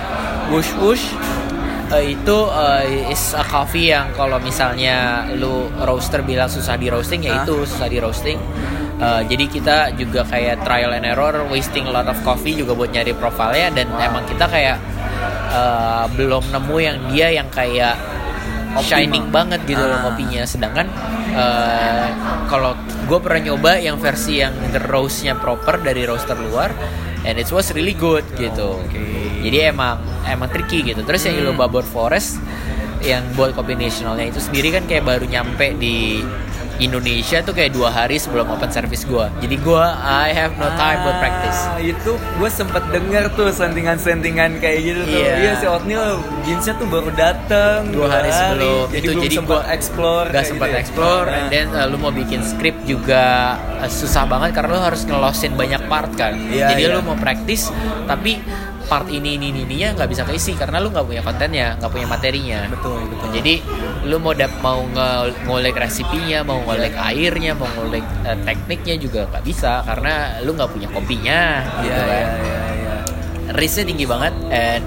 wush 0.50 0.72
wush 0.82 1.06
eh, 1.91 2.13
itu 2.13 2.38
eh, 2.47 3.10
is 3.10 3.34
a 3.34 3.43
coffee 3.43 3.89
yang 3.89 4.13
kalau 4.13 4.38
misalnya 4.39 4.97
lu 5.32 5.54
roaster 5.80 6.21
bilang 6.21 6.47
susah 6.47 6.75
di 6.75 6.88
roasting 6.88 7.21
ya 7.21 7.41
itu 7.41 7.63
susah 7.63 7.88
di 7.88 7.97
roasting 7.97 8.39
Eh, 8.99 9.23
jadi 9.25 9.45
kita 9.47 9.75
juga 9.95 10.28
kayak 10.28 10.60
trial 10.60 10.91
and 10.91 11.08
error 11.08 11.47
wasting 11.47 11.88
a 11.88 11.93
lot 11.95 12.04
of 12.04 12.19
coffee 12.19 12.52
juga 12.52 12.75
buat 12.75 12.91
nyari 12.91 13.15
profilnya 13.15 13.71
dan 13.71 13.88
Wow. 13.88 14.04
emang 14.04 14.23
kita 14.28 14.43
kayak 14.43 14.75
eh, 15.49 16.06
belum 16.13 16.43
nemu 16.52 16.75
yang 16.78 16.97
dia 17.08 17.28
yang 17.32 17.47
kayak 17.47 17.95
Optimal. 18.69 18.84
shining 18.84 19.32
banget 19.32 19.63
gitu 19.63 19.80
loh 19.80 19.95
Ah. 19.95 20.04
kopinya 20.04 20.43
sedangkan 20.43 20.91
eh, 21.32 22.08
kalau 22.45 22.75
gue 23.08 23.19
pernah 23.19 23.39
nyoba 23.47 23.80
yang 23.80 23.95
versi 23.95 24.43
yang 24.43 24.52
the 24.69 24.84
roastnya 24.84 25.32
proper 25.34 25.80
dari 25.80 26.04
roaster 26.04 26.36
luar 26.36 26.67
and 27.23 27.39
it 27.39 27.47
was 27.49 27.71
really 27.71 27.95
good 27.95 28.28
gitu 28.36 28.84
Oke. 28.84 29.29
Jadi 29.41 29.58
emang 29.69 29.97
emang 30.23 30.47
tricky 30.47 30.84
gitu 30.84 31.02
terus 31.02 31.21
yang 31.21 31.36
Hmm. 31.36 31.43
Ilobabor 31.47 31.82
Forest 31.82 32.38
yang 32.99 33.23
buat 33.34 33.52
kopi 33.52 33.73
nasionalnya 33.73 34.28
itu 34.28 34.39
sendiri 34.39 34.71
kan 34.71 34.84
kayak 34.84 35.04
baru 35.04 35.23
nyampe 35.23 35.71
di 35.73 36.19
Indonesia 36.78 37.39
tuh 37.39 37.52
kayak 37.52 37.71
dua 37.71 37.88
hari 37.89 38.15
sebelum 38.15 38.47
open 38.49 38.67
service 38.69 39.04
gua 39.04 39.28
jadi 39.38 39.56
gua 39.58 39.99
I 39.99 40.32
have 40.32 40.56
no 40.56 40.71
time 40.73 40.99
buat 41.02 41.17
practice 41.17 41.60
Ah, 41.65 41.75
itu 41.78 42.12
gue 42.15 42.49
sempet 42.49 42.84
denger 42.89 43.36
tuh 43.36 43.52
sentingan-sentingan 43.52 44.60
kayak 44.60 44.80
gitu 44.82 45.02
tuh. 45.06 45.12
Iya. 45.13 45.34
Iya 45.38 45.52
si 45.54 45.65
Oatmeal 45.65 46.08
jeansnya 46.41 46.73
tuh 46.75 46.88
baru 46.88 47.12
dateng 47.12 47.91
dua 47.91 48.08
hari 48.10 48.32
sebelum 48.32 48.88
jadi 48.89 49.06
itu 49.06 49.12
jadi 49.17 49.36
sempet 49.38 49.49
gua 49.49 49.62
explore 49.69 50.28
gak 50.30 50.45
sempat 50.45 50.67
gitu 50.67 50.71
ya. 50.71 50.82
explore 50.82 51.25
Nah. 51.25 51.38
and 51.38 51.47
then 51.49 51.67
uh, 51.69 51.84
lu 51.86 51.97
mau 51.97 52.12
bikin 52.12 52.39
script 52.41 52.80
juga 52.84 53.23
uh, 53.78 53.89
susah 53.89 54.23
banget 54.23 54.49
karena 54.54 54.71
lu 54.71 54.82
harus 54.82 55.04
ngelosin 55.04 55.52
banyak 55.56 55.84
part 55.86 56.12
kan 56.15 56.32
Iya, 56.47 56.71
jadi 56.71 56.84
iya. 56.86 56.95
lu 56.95 57.02
mau 57.02 57.15
practice 57.15 57.75
tapi 58.06 58.39
part 58.89 59.06
ini 59.08 59.38
ini 59.38 59.54
ini 59.54 59.62
ininya 59.69 59.93
nggak 60.02 60.10
bisa 60.10 60.25
keisi 60.25 60.58
karena 60.58 60.82
lu 60.82 60.89
nggak 60.89 61.06
punya 61.06 61.21
kontennya 61.21 61.78
nggak 61.78 61.91
punya 61.93 62.08
materinya. 62.10 62.60
Betul 62.73 62.99
betul. 63.06 63.28
Jadi 63.38 63.54
lu 64.10 64.17
mau 64.17 64.34
dap 64.34 64.52
mau 64.65 64.82
ngolek 65.45 65.78
resipinya 65.78 66.41
mau 66.41 66.60
ngolek 66.65 66.97
airnya 66.97 67.54
mau 67.54 67.69
ngolek 67.78 68.04
uh, 68.25 68.38
tekniknya 68.43 68.95
juga 68.97 69.19
nggak 69.30 69.43
bisa 69.45 69.86
karena 69.86 70.41
lu 70.41 70.58
nggak 70.58 70.71
punya 70.73 70.88
kopinya 70.89 71.41
Iya 71.62 71.84
gitu 71.86 72.02
kan. 72.02 72.10
iya 72.10 72.25
iya 72.41 72.63
iya. 72.82 72.95
risknya 73.54 73.84
tinggi 73.86 74.06
banget 74.10 74.34
and 74.49 74.84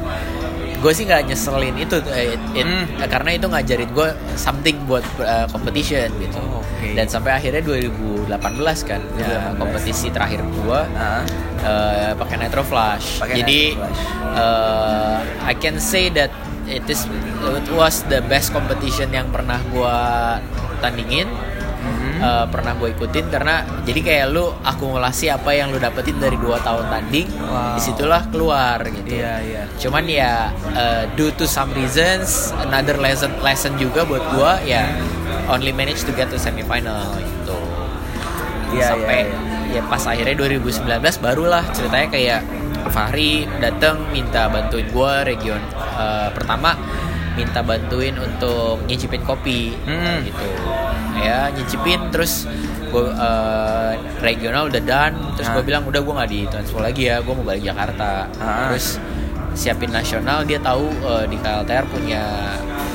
gue 0.82 0.90
sih 0.90 1.04
nggak 1.04 1.22
nyeselin 1.24 1.78
itu 1.78 1.96
eh, 2.10 2.34
it- 2.34 2.48
it- 2.54 2.66
Hmm. 2.66 3.06
karena 3.06 3.30
itu 3.32 3.46
ngajarin 3.46 3.86
gue 3.88 4.08
something 4.34 4.76
buat 4.82 5.06
uh, 5.16 5.46
competition 5.46 6.10
gitu 6.18 6.36
Oh, 6.36 6.58
oke. 6.58 6.86
dan 6.92 7.06
sampai 7.06 7.32
akhirnya 7.32 7.62
2018 7.62 8.26
kan 8.82 8.98
ya, 9.14 9.54
2018. 9.54 9.62
kompetisi 9.62 10.06
terakhir 10.10 10.42
gue 10.42 10.80
uh, 11.62 12.12
pakai 12.12 12.36
Nitro 12.36 12.62
Flash 12.62 13.22
Pakai 13.22 13.34
jadi 13.38 13.60
Nitro 13.72 13.86
Flash. 13.86 14.02
uh, 14.34 15.16
I 15.42 15.54
can 15.54 15.78
say 15.78 16.10
that 16.10 16.34
it 16.64 16.82
is 16.86 17.06
it 17.44 17.68
was 17.70 18.02
the 18.06 18.18
best 18.24 18.50
competition 18.50 19.10
yang 19.10 19.30
pernah 19.30 19.62
gue 19.68 19.96
tandingin 20.80 21.30
Mhm. 21.82 22.18
uh, 22.18 22.46
pernah 22.46 22.72
gue 22.74 22.88
ikutin 22.90 23.26
karena 23.26 23.54
jadi 23.82 24.00
kayak 24.00 24.26
lu 24.30 24.54
akumulasi 24.62 25.26
apa 25.28 25.50
yang 25.50 25.68
lu 25.68 25.76
dapetin 25.76 26.16
dari 26.16 26.34
dua 26.34 26.56
tahun 26.58 26.86
tanding 26.88 27.26
Wow. 27.42 27.74
di 27.74 27.80
situlah 27.82 28.22
keluar 28.28 28.78
gitu 28.80 29.12
Iya 29.12 29.34
iya. 29.42 29.62
cuman 29.76 30.04
ya 30.04 30.32
uh, 30.70 31.02
due 31.12 31.30
to 31.32 31.44
some 31.44 31.70
reasons 31.72 32.54
another 32.56 32.96
lesson 32.96 33.34
lesson 33.38 33.74
juga 33.76 34.02
buat 34.02 34.22
gua 34.30 34.62
ya 34.62 34.86
only 35.46 35.70
manage 35.70 36.02
to 36.02 36.12
get 36.12 36.26
to 36.26 36.36
semifinal 36.36 37.12
gitu 37.16 37.58
Iya, 38.72 38.88
sampai 38.88 39.28
iya, 39.68 39.78
ya 39.78 39.82
pas 39.84 40.00
akhirnya 40.02 40.32
2019 40.38 40.88
barulah 41.18 41.60
ceritanya 41.70 42.08
kayak 42.08 42.40
Fahri 42.84 43.44
datang 43.56 44.08
minta 44.08 44.46
bantuin 44.46 44.88
gua 44.88 45.22
region 45.22 45.60
uh, 45.92 46.28
pertama 46.30 46.72
minta 47.32 47.60
bantuin 47.60 48.12
untuk 48.14 48.80
nyicipin 48.84 49.20
kopi 49.22 49.72
Hmm. 49.82 50.20
gitu 50.22 50.44
ya 51.14 51.51
nyicipin 51.51 52.09
terus 52.09 52.46
gue 52.87 53.05
regional 54.20 54.68
udah 54.68 54.83
done 54.83 55.16
terus 55.35 55.48
gue 55.48 55.59
Ah. 55.59 55.66
bilang 55.66 55.83
udah 55.85 55.98
gue 55.98 56.14
nggak 56.14 56.31
di 56.31 56.40
transfer 56.46 56.79
lagi 56.79 57.03
ya 57.07 57.18
gue 57.18 57.33
mau 57.33 57.42
balik 57.42 57.64
Jakarta 57.64 58.29
Ah. 58.35 58.68
terus 58.68 59.01
siapin 59.53 59.88
nasional 59.88 60.44
dia 60.44 60.57
tahu 60.59 60.88
eh, 60.88 61.25
di 61.27 61.37
KLTR 61.37 61.85
punya 61.87 62.22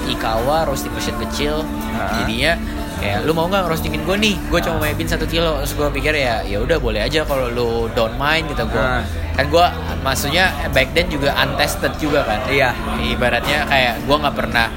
Ikawa 0.07 0.63
roasting 0.63 0.93
machine 0.93 1.17
kecil 1.19 1.65
Ah. 1.93 2.21
jadinya 2.21 2.53
kayak 2.97 3.25
lu 3.25 3.31
mau 3.31 3.45
nggak 3.45 3.67
roastingin 3.67 4.01
gue 4.01 4.17
nih 4.17 4.35
gue 4.43 4.59
cuma 4.59 4.79
mau 4.79 4.87
satu 4.87 5.25
kilo 5.25 5.61
terus 5.61 5.73
gue 5.73 5.87
pikir 5.91 6.13
ya 6.13 6.41
ya 6.41 6.57
udah 6.57 6.77
boleh 6.77 7.01
aja 7.01 7.21
kalau 7.23 7.45
lu 7.47 7.69
don't 7.91 8.15
mind 8.15 8.45
gitu 8.47 8.65
gue 8.65 8.79
Ah. 8.79 9.01
kan 9.33 9.45
gue 9.47 9.65
maksudnya 10.01 10.49
back 10.71 10.93
then 10.93 11.05
juga 11.07 11.33
untested 11.35 11.93
juga 11.97 12.21
kan 12.21 12.41
Iya. 12.47 12.73
ibaratnya 13.03 13.65
kayak 13.65 13.93
gue 14.01 14.15
nggak 14.15 14.35
pernah 14.35 14.67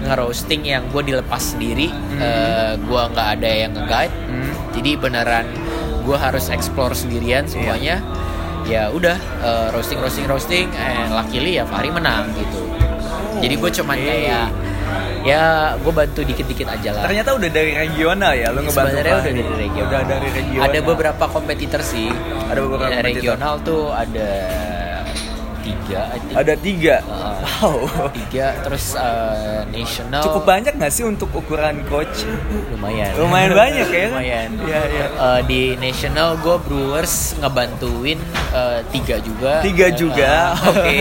nge-roasting 0.00 0.62
yang 0.64 0.82
gue 0.88 1.02
dilepas 1.04 1.54
sendiri 1.54 1.88
eh, 2.16 2.72
gue 2.76 3.02
nggak 3.06 3.28
ada 3.36 3.50
yang 3.50 3.72
nge-guide. 3.72 4.14
Hmm. 4.26 4.52
jadi 4.72 4.90
beneran 4.96 5.46
gue 6.00 6.16
harus 6.16 6.48
explore 6.48 6.92
sendirian 6.92 7.44
semuanya. 7.44 8.00
Ya 8.64 8.88
udah 8.88 9.16
eh, 9.40 9.66
roasting 9.70 9.98
roasting 9.98 10.24
roasting 10.24 10.66
eh 10.70 11.08
luckily 11.08 11.56
ya 11.56 11.64
Fahri 11.64 11.88
menang 11.88 12.28
gitu. 12.34 12.60
Jadi 13.40 13.54
gue 13.56 13.70
cuman 13.72 13.96
oke. 13.96 14.04
kayak 14.04 14.46
ya 15.20 15.42
gue 15.76 15.92
bantu 15.92 16.20
dikit-dikit 16.22 16.66
aja 16.66 16.90
lah. 16.92 17.02
Ternyata 17.04 17.36
udah 17.36 17.50
dari 17.50 17.72
regional 17.74 18.32
ya, 18.32 18.48
lu 18.48 18.64
ngebantu 18.64 18.88
sebenarnya 18.90 19.12
udah 19.12 19.24
dari 19.26 19.42
regional. 19.58 19.84
Udah 19.86 20.02
dari 20.06 20.28
regional. 20.30 20.64
ada 20.64 20.78
beberapa 20.80 21.24
kompetitor 21.26 21.80
sih. 21.82 22.08
Ada 22.48 22.58
beberapa 22.58 22.84
Ya, 22.84 22.88
kompetitor. 22.96 23.16
regional 23.16 23.54
tuh 23.60 23.82
ada 23.92 24.28
tiga 25.60 26.00
I 26.06 26.18
think. 26.18 26.36
Ada 26.36 26.54
tiga. 26.56 26.96
Uh, 27.04 27.28
Wow. 27.60 28.08
tiga 28.12 28.56
terus 28.60 28.92
eh, 28.94 29.64
national 29.68 30.20
Cukup 30.22 30.44
banyak 30.44 30.72
nggak 30.72 30.88
sih 30.88 31.04
untuk 31.04 31.28
ukuran 31.30 31.84
coach? 31.84 32.24
lumayan 32.70 33.12
Lumayan 33.16 33.52
banyak 33.52 33.88
ya? 33.88 34.06
lumayan 34.08 34.48
Iya, 34.60 34.80
iya. 34.86 35.06
Eh, 35.10 35.40
di 35.44 35.60
national 35.76 36.36
gue 36.36 36.56
Brewers 36.58 37.36
ngebantuin 37.36 38.16
eh, 38.50 38.80
tiga 38.88 39.16
juga 39.18 39.60
Tiga 39.60 39.86
juga, 39.90 40.56
Eh, 40.56 40.68
oke. 40.68 40.98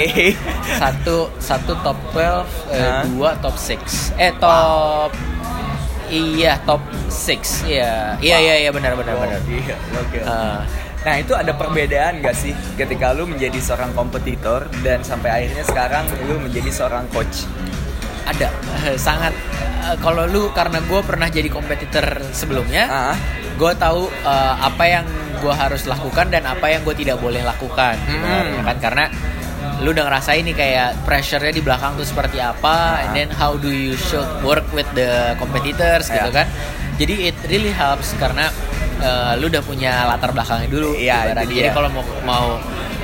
satu 0.82 1.16
satu 1.38 1.76
top 1.80 1.98
12 2.12 2.20
eh, 2.20 2.44
Hah? 2.78 3.04
dua 3.06 3.30
top 3.40 3.56
6 3.56 3.80
eh 4.16 4.32
top 4.36 5.12
iya 6.10 6.58
top 6.60 6.82
6 7.08 7.68
iya 7.68 8.18
iya 8.20 8.38
iya 8.38 8.56
iya 8.60 8.70
benar 8.70 8.96
benar 8.96 9.14
Oh, 9.14 9.22
benar 9.22 9.40
Iya, 9.46 9.76
oke. 9.94 10.20
Eh, 10.20 10.60
Nah 11.10 11.18
itu 11.18 11.34
ada 11.34 11.50
perbedaan 11.52 12.22
gak 12.22 12.38
sih 12.38 12.54
ketika 12.78 13.10
lu 13.12 13.26
menjadi 13.26 13.58
seorang 13.58 13.90
kompetitor 13.92 14.70
dan 14.80 15.02
sampai 15.02 15.30
akhirnya 15.42 15.66
sekarang 15.66 16.06
lu 16.24 16.38
menjadi 16.38 16.70
seorang 16.70 17.10
coach? 17.10 17.50
ada 18.22 18.46
sangat 18.94 19.34
eh, 19.82 19.98
kalau 19.98 20.30
lu 20.30 20.54
karena 20.54 20.78
gue 20.80 21.02
pernah 21.02 21.26
jadi 21.28 21.50
kompetitor 21.50 22.06
sebelumnya 22.30 22.86
Ah, 22.86 23.18
gue 23.58 23.74
tahu 23.74 24.06
eh, 24.06 24.56
apa 24.62 24.86
yang 24.86 25.06
gue 25.36 25.50
harus 25.50 25.90
lakukan 25.90 26.30
dan 26.30 26.46
apa 26.46 26.70
yang 26.70 26.86
gue 26.86 26.94
tidak 26.94 27.18
boleh 27.18 27.42
lakukan 27.42 27.98
Hmm. 27.98 28.14
sebenarnya 28.14 28.62
kan 28.62 28.78
karena 28.78 29.06
lu 29.80 29.90
udah 29.90 30.06
ngerasain 30.06 30.44
nih 30.44 30.54
kayak 30.54 30.90
pressure-nya 31.04 31.50
di 31.50 31.64
belakang 31.64 31.98
tuh 31.98 32.06
seperti 32.06 32.38
apa 32.38 32.70
Ah. 32.70 33.02
and 33.02 33.18
then 33.18 33.30
how 33.34 33.58
do 33.58 33.74
you 33.74 33.98
should 33.98 34.30
work 34.46 34.68
with 34.70 34.86
the 34.94 35.10
competitors 35.42 36.06
gitu 36.08 36.30
Ya. 36.30 36.46
kan 36.46 36.48
jadi 37.00 37.14
it 37.26 37.38
really 37.48 37.72
helps 37.72 38.12
karena 38.14 38.52
eh, 39.00 39.34
lu 39.36 39.48
udah 39.48 39.64
punya 39.64 40.04
latar 40.06 40.30
belakangnya 40.30 40.68
dulu 40.68 40.92
Iya, 40.94 41.32
jadi 41.34 41.48
dia. 41.48 41.72
kalau 41.72 41.88
mau 41.90 42.04
mau 42.22 42.46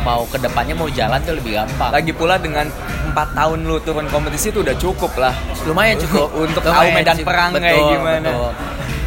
mau 0.01 0.21
ke 0.27 0.37
depannya 0.37 0.75
mau 0.75 0.85
jalan 0.87 1.17
tuh 1.19 1.33
lebih 1.33 1.55
gampang 1.55 1.89
lagi 1.91 2.11
pula 2.11 2.37
dengan 2.37 2.69
empat 3.05 3.33
tahun 3.33 3.63
lu 3.63 3.79
turun 3.79 4.05
kompetisi 4.05 4.51
itu 4.51 4.61
udah 4.61 4.75
cukup 4.75 5.15
lah. 5.15 5.33
lumayan 5.65 5.97
cukup 5.97 6.29
Untuk 6.43 6.61
tahu 6.61 6.75
Lumayan 6.75 6.93
medan 6.93 7.15
cukup. 7.15 7.25
perang 7.25 7.49
kayak 7.55 7.73
Betul, 7.73 7.89
gimana. 7.91 8.29
betul. 8.29 8.49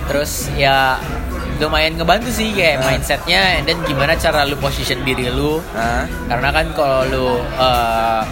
terus 0.09 0.33
ya 0.57 0.97
lumayan 1.59 1.93
ngebantu 1.95 2.31
sih 2.33 2.51
kayak 2.51 2.81
Ah. 2.81 2.87
mindsetnya 2.89 3.41
then 3.63 3.79
gimana 3.85 4.17
cara 4.17 4.43
lu 4.43 4.57
position 4.57 5.05
diri 5.05 5.29
lu 5.29 5.61
Ah, 5.71 6.03
karena 6.27 6.49
kan 6.51 6.67
kalau 6.73 7.05
lu 7.05 7.27
uh, 7.55 8.23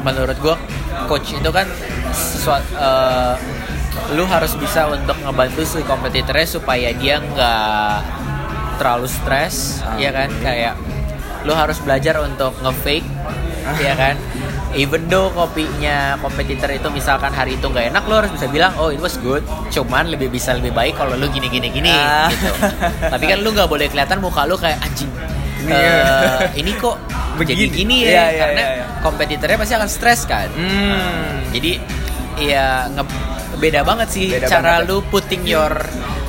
menurut 0.00 0.34
gue 0.36 0.56
coach 1.04 1.30
itu 1.32 1.50
kan 1.50 1.66
sesuatu 2.10 2.66
eh, 2.72 3.34
lu 4.08 4.22
harus 4.24 4.54
bisa 4.54 4.86
untuk 4.86 5.18
ngebantu 5.18 5.62
si 5.62 5.82
kompetitornya 5.82 6.46
supaya 6.46 6.92
dia 6.92 7.18
nggak 7.18 7.96
terlalu 8.76 9.08
stres 9.08 9.82
Ah. 9.82 9.96
ya 9.96 10.10
kan 10.10 10.30
kayak 10.38 10.74
lu 11.42 11.52
harus 11.52 11.78
belajar 11.78 12.20
untuk 12.20 12.54
nge-fake 12.60 13.06
Ah. 13.64 13.74
ya 13.76 13.94
kan 13.94 14.14
even 14.72 15.08
though 15.08 15.32
kopinya 15.32 16.14
kompetitor 16.16 16.70
itu 16.70 16.86
misalkan 16.88 17.30
hari 17.30 17.56
itu 17.56 17.66
nggak 17.66 17.90
enak 17.90 18.02
lu 18.04 18.14
harus 18.14 18.30
bisa 18.30 18.46
bilang 18.46 18.70
oh 18.76 18.88
it 18.88 19.00
was 19.00 19.18
good 19.18 19.42
cuman 19.68 20.06
lebih 20.06 20.28
bisa 20.28 20.52
lebih 20.52 20.70
baik 20.70 20.94
kalau 20.94 21.16
lu 21.16 21.26
gini 21.26 21.48
gini 21.48 21.66
gini 21.68 21.90
Ah. 21.90 22.30
gitu 22.30 22.52
tapi 23.02 23.24
kan 23.26 23.38
lu 23.40 23.50
nggak 23.50 23.66
boleh 23.66 23.88
kelihatan 23.88 24.20
muka 24.20 24.44
lu 24.44 24.54
kayak 24.54 24.78
anjing 24.80 25.10
Ini- 25.58 25.72
eh, 25.74 26.40
ini 26.54 26.72
kok 26.74 26.94
jadi 27.34 27.42
Begini. 27.58 27.74
gini 27.74 27.96
Iya, 28.00 28.12
ya 28.12 28.22
iya, 28.24 28.38
karena 28.38 28.62
iya, 28.62 28.70
iya. 28.72 28.84
kompetitornya 29.02 29.56
pasti 29.56 29.74
akan 29.74 29.90
stres 29.90 30.20
kan 30.24 30.46
Hmm. 30.48 31.42
jadi 31.50 31.72
ya 32.38 32.86
nge- 32.86 33.25
beda 33.56 33.80
banget 33.82 34.08
sih 34.12 34.26
Beda 34.32 34.46
cara 34.48 34.80
banget 34.80 34.84
ya. 34.84 34.88
lu 34.88 34.96
putting 35.08 35.42
your 35.48 35.72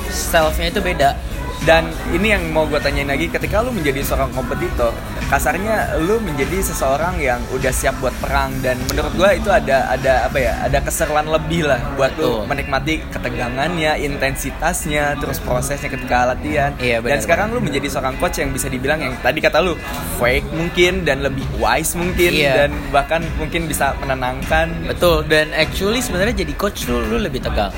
selfnya 0.08 0.72
itu 0.72 0.80
beda 0.80 1.27
Dan 1.68 1.84
ini 2.16 2.32
yang 2.32 2.48
mau 2.48 2.64
gue 2.64 2.80
tanyain 2.80 3.04
lagi, 3.04 3.28
ketika 3.28 3.60
lu 3.60 3.68
menjadi 3.68 4.00
seorang 4.00 4.32
kompetitor, 4.32 4.88
kasarnya 5.28 6.00
lu 6.00 6.16
menjadi 6.16 6.64
seseorang 6.64 7.20
yang 7.20 7.44
udah 7.52 7.68
siap 7.68 7.92
buat 8.00 8.16
perang 8.24 8.56
dan 8.64 8.80
menurut 8.88 9.12
gue 9.12 9.30
itu 9.36 9.52
ada 9.52 9.84
ada 9.92 10.24
apa 10.24 10.40
ya, 10.40 10.56
ada 10.64 10.80
keseruan 10.80 11.28
lebih 11.28 11.68
lah 11.68 11.76
buat 12.00 12.16
lu 12.16 12.40
Betul. 12.40 12.48
menikmati 12.48 13.04
ketegangannya, 13.12 14.00
intensitasnya, 14.00 15.20
terus 15.20 15.44
prosesnya 15.44 15.92
ketika 15.92 16.32
latihan. 16.32 16.72
Iya, 16.80 17.04
dan 17.04 17.20
benar, 17.20 17.20
sekarang 17.20 17.46
lu 17.52 17.60
menjadi 17.60 17.92
seorang 17.92 18.16
coach 18.16 18.40
yang 18.40 18.48
bisa 18.48 18.72
dibilang 18.72 19.04
yang 19.04 19.12
tadi 19.20 19.44
kata 19.44 19.60
lu 19.60 19.76
fake 20.16 20.48
mungkin 20.56 21.04
dan 21.04 21.20
lebih 21.20 21.44
wise 21.60 21.92
mungkin 22.00 22.32
Iya. 22.32 22.64
dan 22.64 22.70
bahkan 22.88 23.20
mungkin 23.36 23.68
bisa 23.68 23.92
menenangkan. 24.00 24.72
betul 24.88 25.20
dan 25.28 25.52
actually 25.52 26.00
sebenarnya 26.00 26.48
jadi 26.48 26.52
coach 26.56 26.88
lu 26.88 27.04
lu 27.12 27.20
lebih 27.20 27.44
tegang 27.44 27.76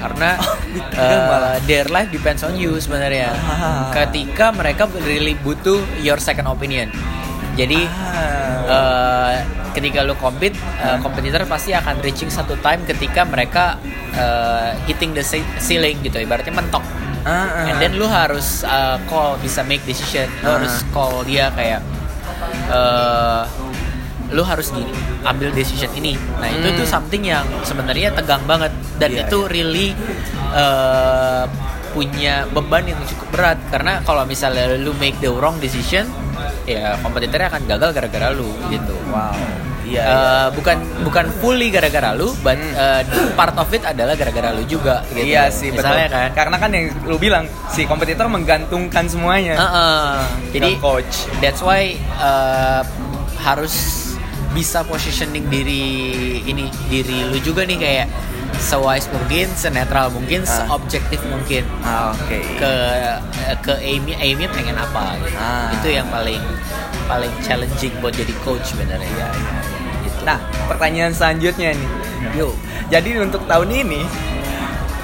karena 0.00 0.40
uh, 0.96 1.56
their 1.68 1.86
life 1.86 2.08
depends 2.08 2.40
on 2.40 2.56
you 2.56 2.74
sebenarnya 2.76 3.30
Ah. 3.30 3.92
ketika 3.92 4.50
mereka 4.50 4.88
really 5.00 5.36
butuh 5.36 5.76
your 6.00 6.16
second 6.16 6.48
opinion 6.48 6.88
jadi 7.54 7.84
Ah. 7.84 8.64
uh, 8.66 9.34
ketika 9.70 10.02
lu 10.02 10.16
compete 10.16 10.56
uh, 10.80 10.98
kompetitor 10.98 11.44
pasti 11.44 11.70
akan 11.70 12.00
reaching 12.00 12.26
satu 12.26 12.58
time 12.58 12.82
ketika 12.84 13.22
mereka 13.22 13.76
uh, 14.12 14.74
hitting 14.84 15.12
the 15.12 15.22
ce- 15.22 15.46
ceiling 15.58 16.00
gitu 16.00 16.18
ibaratnya 16.18 16.50
mentok 16.50 16.82
Ah, 17.20 17.44
ah. 17.44 17.68
and 17.68 17.76
then 17.78 17.92
lu 17.94 18.08
harus 18.08 18.64
uh, 18.64 18.96
call 19.06 19.36
bisa 19.36 19.60
make 19.62 19.84
decision 19.84 20.24
lu 20.40 20.48
Ah. 20.48 20.52
harus 20.56 20.74
call 20.88 21.20
dia 21.22 21.52
kayak 21.52 21.84
uh, 22.66 23.44
lu 24.30 24.40
harus 24.40 24.70
gini 24.70 24.88
ambil 25.22 25.48
decision 25.50 25.90
ini 25.92 26.14
nah 26.36 26.48
itu 26.48 26.64
Hmm. 26.66 26.76
tuh 26.76 26.86
something 26.86 27.22
yang 27.22 27.44
sebenarnya 27.62 28.10
tegang 28.10 28.40
banget 28.44 28.72
dan 28.96 29.10
Iya, 29.10 29.24
itu 29.24 29.38
really 29.46 29.92
uh, 30.50 31.44
punya 31.90 32.46
beban 32.48 32.86
yang 32.86 33.00
cukup 33.04 33.28
berat 33.30 33.58
karena 33.68 33.98
kalau 34.00 34.22
misalnya 34.22 34.70
lu 34.76 34.94
make 34.96 35.18
the 35.18 35.28
wrong 35.28 35.58
decision 35.58 36.06
ya 36.62 36.94
kompetitornya 37.00 37.50
akan 37.50 37.62
gagal 37.66 37.90
gara-gara 37.92 38.28
lu 38.30 38.48
gitu 38.68 38.94
wow. 39.10 39.34
Iya. 39.80 40.06
Uh, 40.06 40.06
iya. 40.06 40.54
bukan 40.54 40.76
bukan 41.02 41.26
fully 41.42 41.66
gara-gara 41.66 42.14
lu, 42.14 42.30
but 42.46 42.54
Hmm. 42.54 42.78
uh, 42.78 43.02
part 43.34 43.58
of 43.58 43.66
it 43.74 43.82
adalah 43.82 44.14
gara-gara 44.14 44.54
lu 44.54 44.62
juga. 44.62 45.02
Gitu. 45.10 45.26
Iya 45.26 45.50
sih 45.50 45.74
Misalnya 45.74 46.06
betul. 46.06 46.14
kan. 46.14 46.30
Karena 46.30 46.56
kan 46.62 46.70
yang 46.70 46.86
lu 47.02 47.16
bilang 47.18 47.44
si 47.66 47.82
kompetitor 47.84 48.30
menggantungkan 48.30 49.10
semuanya. 49.10 49.58
Heeh. 49.58 50.14
Jadi 50.54 50.70
Ke 50.70 50.78
coach. 50.78 51.14
that's 51.42 51.58
why 51.58 51.90
uh, 52.22 52.86
harus 53.36 54.09
bisa 54.50 54.82
positioning 54.82 55.46
diri 55.46 55.82
ini 56.42 56.66
diri 56.90 57.26
lu 57.30 57.38
juga 57.38 57.62
nih 57.62 57.78
kayak 57.78 58.06
sewise 58.60 59.08
mungkin, 59.08 59.46
senetral 59.54 60.10
mungkin, 60.10 60.42
Ah. 60.44 60.66
seobjektif 60.66 61.22
mungkin 61.24 61.64
Ah, 61.80 62.12
Oke. 62.12 62.42
ke 62.58 62.72
ke 63.62 63.72
Amy 63.78 64.12
Amy 64.14 64.44
pengen 64.50 64.76
apa 64.76 65.16
gitu. 65.22 65.38
Ah. 65.38 65.70
Itu 65.72 65.88
yang 65.88 66.06
paling 66.10 66.42
paling 67.06 67.30
challenging 67.40 67.94
buat 67.98 68.12
jadi 68.12 68.34
coach 68.42 68.74
sebenarnya. 68.74 69.06
Iya, 69.06 69.26
iya, 69.32 69.60
Gitu. 70.04 70.18
Nah, 70.22 70.38
pertanyaan 70.66 71.14
selanjutnya 71.14 71.72
nih. 71.72 71.90
Yuk. 72.36 72.52
Jadi 72.90 73.16
untuk 73.18 73.42
tahun 73.46 73.70
ini 73.70 74.02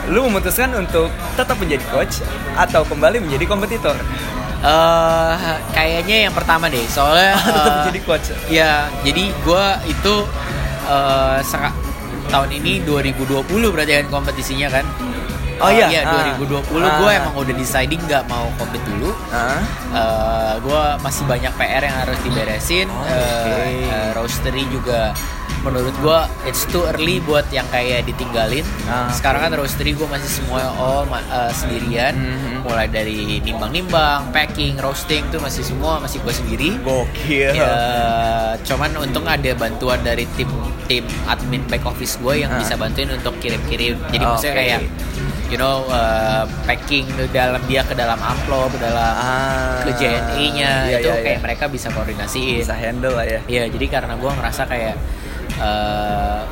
lu 0.06 0.26
memutuskan 0.26 0.70
untuk 0.76 1.10
tetap 1.34 1.56
menjadi 1.58 1.82
coach 1.90 2.22
atau 2.54 2.82
kembali 2.84 3.24
menjadi 3.24 3.44
kompetitor? 3.46 3.96
Eh, 4.58 5.34
kayaknya 5.70 6.16
yang 6.26 6.34
pertama 6.34 6.66
deh, 6.66 6.82
soalnya 6.86 7.36
tetap 7.44 7.62
eh, 7.62 7.72
menjadi 7.76 8.00
coach. 8.02 8.28
Ya, 8.46 8.72
jadi 9.00 9.24
gue 9.36 9.64
itu 9.86 10.14
eh 10.86 11.38
seka- 11.42 11.76
tahun 12.26 12.50
ini 12.52 12.82
2020 12.82 13.46
berarti 13.68 13.92
kan 13.96 14.06
kompetisinya 14.10 14.68
kan. 14.70 14.86
Oh 15.56 15.72
iya, 15.72 15.88
Iya, 15.88 16.00
ah. 16.04 16.36
2020 16.36 16.84
Ah. 16.84 17.00
gue 17.00 17.10
emang 17.16 17.34
udah 17.34 17.54
deciding 17.54 17.96
nggak 18.02 18.28
mau 18.28 18.44
kompet 18.54 18.82
dulu. 18.84 19.08
Ah. 19.30 19.56
Eh 19.90 20.54
gue 20.60 20.82
masih 21.00 21.24
banyak 21.24 21.48
PR 21.50 21.82
yang 21.82 21.96
harus 21.96 22.18
diberesin. 22.20 22.86
Oh, 22.86 23.00
oke. 23.00 23.64
eh, 23.88 24.10
roastery 24.12 24.68
juga 24.68 25.16
menurut 25.66 25.96
gue 25.96 26.18
it's 26.44 26.62
too 26.64 26.86
early 26.86 27.18
buat 27.20 27.42
yang 27.50 27.66
kayak 27.66 28.04
ditinggalin. 28.04 28.62
Ah, 28.86 29.10
Sekarang 29.10 29.42
kan 29.42 29.52
roastery 29.52 29.92
gue 29.92 30.06
masih 30.06 30.30
semua 30.32 30.62
all 30.72 31.02
ma- 31.04 31.18
eh, 31.20 31.50
sendirian. 31.52 32.14
Mhm. 32.14 32.62
Mulai 32.62 32.86
dari 32.88 33.18
nimbang-nimbang, 33.40 34.30
packing, 34.30 34.78
roasting 34.78 35.26
tuh 35.28 35.38
masih 35.38 35.62
semua 35.62 35.98
masih 35.98 36.18
gue 36.20 36.30
sendiri. 36.32 36.70
Gokil. 36.80 37.50
Ya, 37.52 37.74
cuman 38.62 38.94
untung 38.96 39.26
ada 39.26 39.50
bantuan 39.52 39.98
dari 40.00 40.22
tim 40.32 40.46
tim 40.86 41.02
admin 41.26 41.66
back 41.66 41.82
office 41.84 42.14
gue 42.16 42.40
yang 42.40 42.50
Ah. 42.50 42.58
bisa 42.58 42.74
bantuin 42.74 43.10
untuk 43.10 43.34
kirim-kirim. 43.36 43.98
Jadi 44.06 44.22
Oke. 44.22 44.30
maksudnya 44.30 44.54
kayak 44.56 44.80
you 45.46 45.54
know 45.54 45.86
uh, 45.86 46.42
packing 46.62 47.02
dalam 47.30 47.62
dia 47.64 47.82
ke 47.82 47.92
dalam 47.92 48.14
amplop, 48.16 48.70
ke 48.70 48.78
dalam 48.80 49.02
Ah. 49.12 49.78
ke 49.80 49.90
JNE-nya 49.92 50.70
Iya, 50.86 50.96
itu 50.96 51.08
iya, 51.08 51.14
kayak 51.16 51.26
iya. 51.32 51.42
mereka 51.42 51.64
bisa 51.66 51.90
koordinasiin. 51.90 52.62
bisa 52.62 52.74
handle 52.74 53.14
lah 53.14 53.26
ya. 53.28 53.40
Iya, 53.44 53.62
jadi 53.68 53.86
karena 53.88 54.14
gue 54.14 54.30
ngerasa 54.32 54.62
kayak 54.64 54.94
uh, 55.58 56.42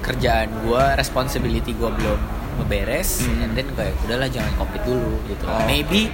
kerjaan 0.00 0.48
gue, 0.62 0.82
responsibility 0.94 1.74
gue 1.74 1.90
belum 1.90 2.18
ngeberes, 2.56 3.26
Hmm. 3.26 3.42
and 3.42 3.52
then 3.52 3.68
kayak 3.74 3.92
udahlah 4.06 4.28
jangan 4.30 4.48
compete 4.56 4.84
dulu 4.86 5.20
gitu. 5.26 5.44
Oh, 5.44 5.60
Maybe 5.66 6.08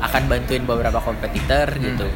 akan 0.00 0.22
bantuin 0.26 0.64
beberapa 0.64 0.98
kompetitor 0.98 1.68
gitu. 1.76 2.06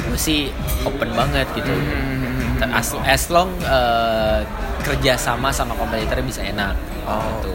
gue 0.00 0.18
sih 0.18 0.48
open 0.82 1.10
banget 1.12 1.46
gitu. 1.52 1.68
Hmm. 1.68 2.72
As, 2.72 2.96
as 3.04 3.28
long 3.28 3.52
uh, 3.62 4.40
kerja 4.80 5.14
sama 5.14 5.52
sama 5.52 5.76
kompetitor 5.76 6.24
bisa 6.24 6.40
enak. 6.40 6.72
Oke, 7.04 7.36
gitu. 7.36 7.50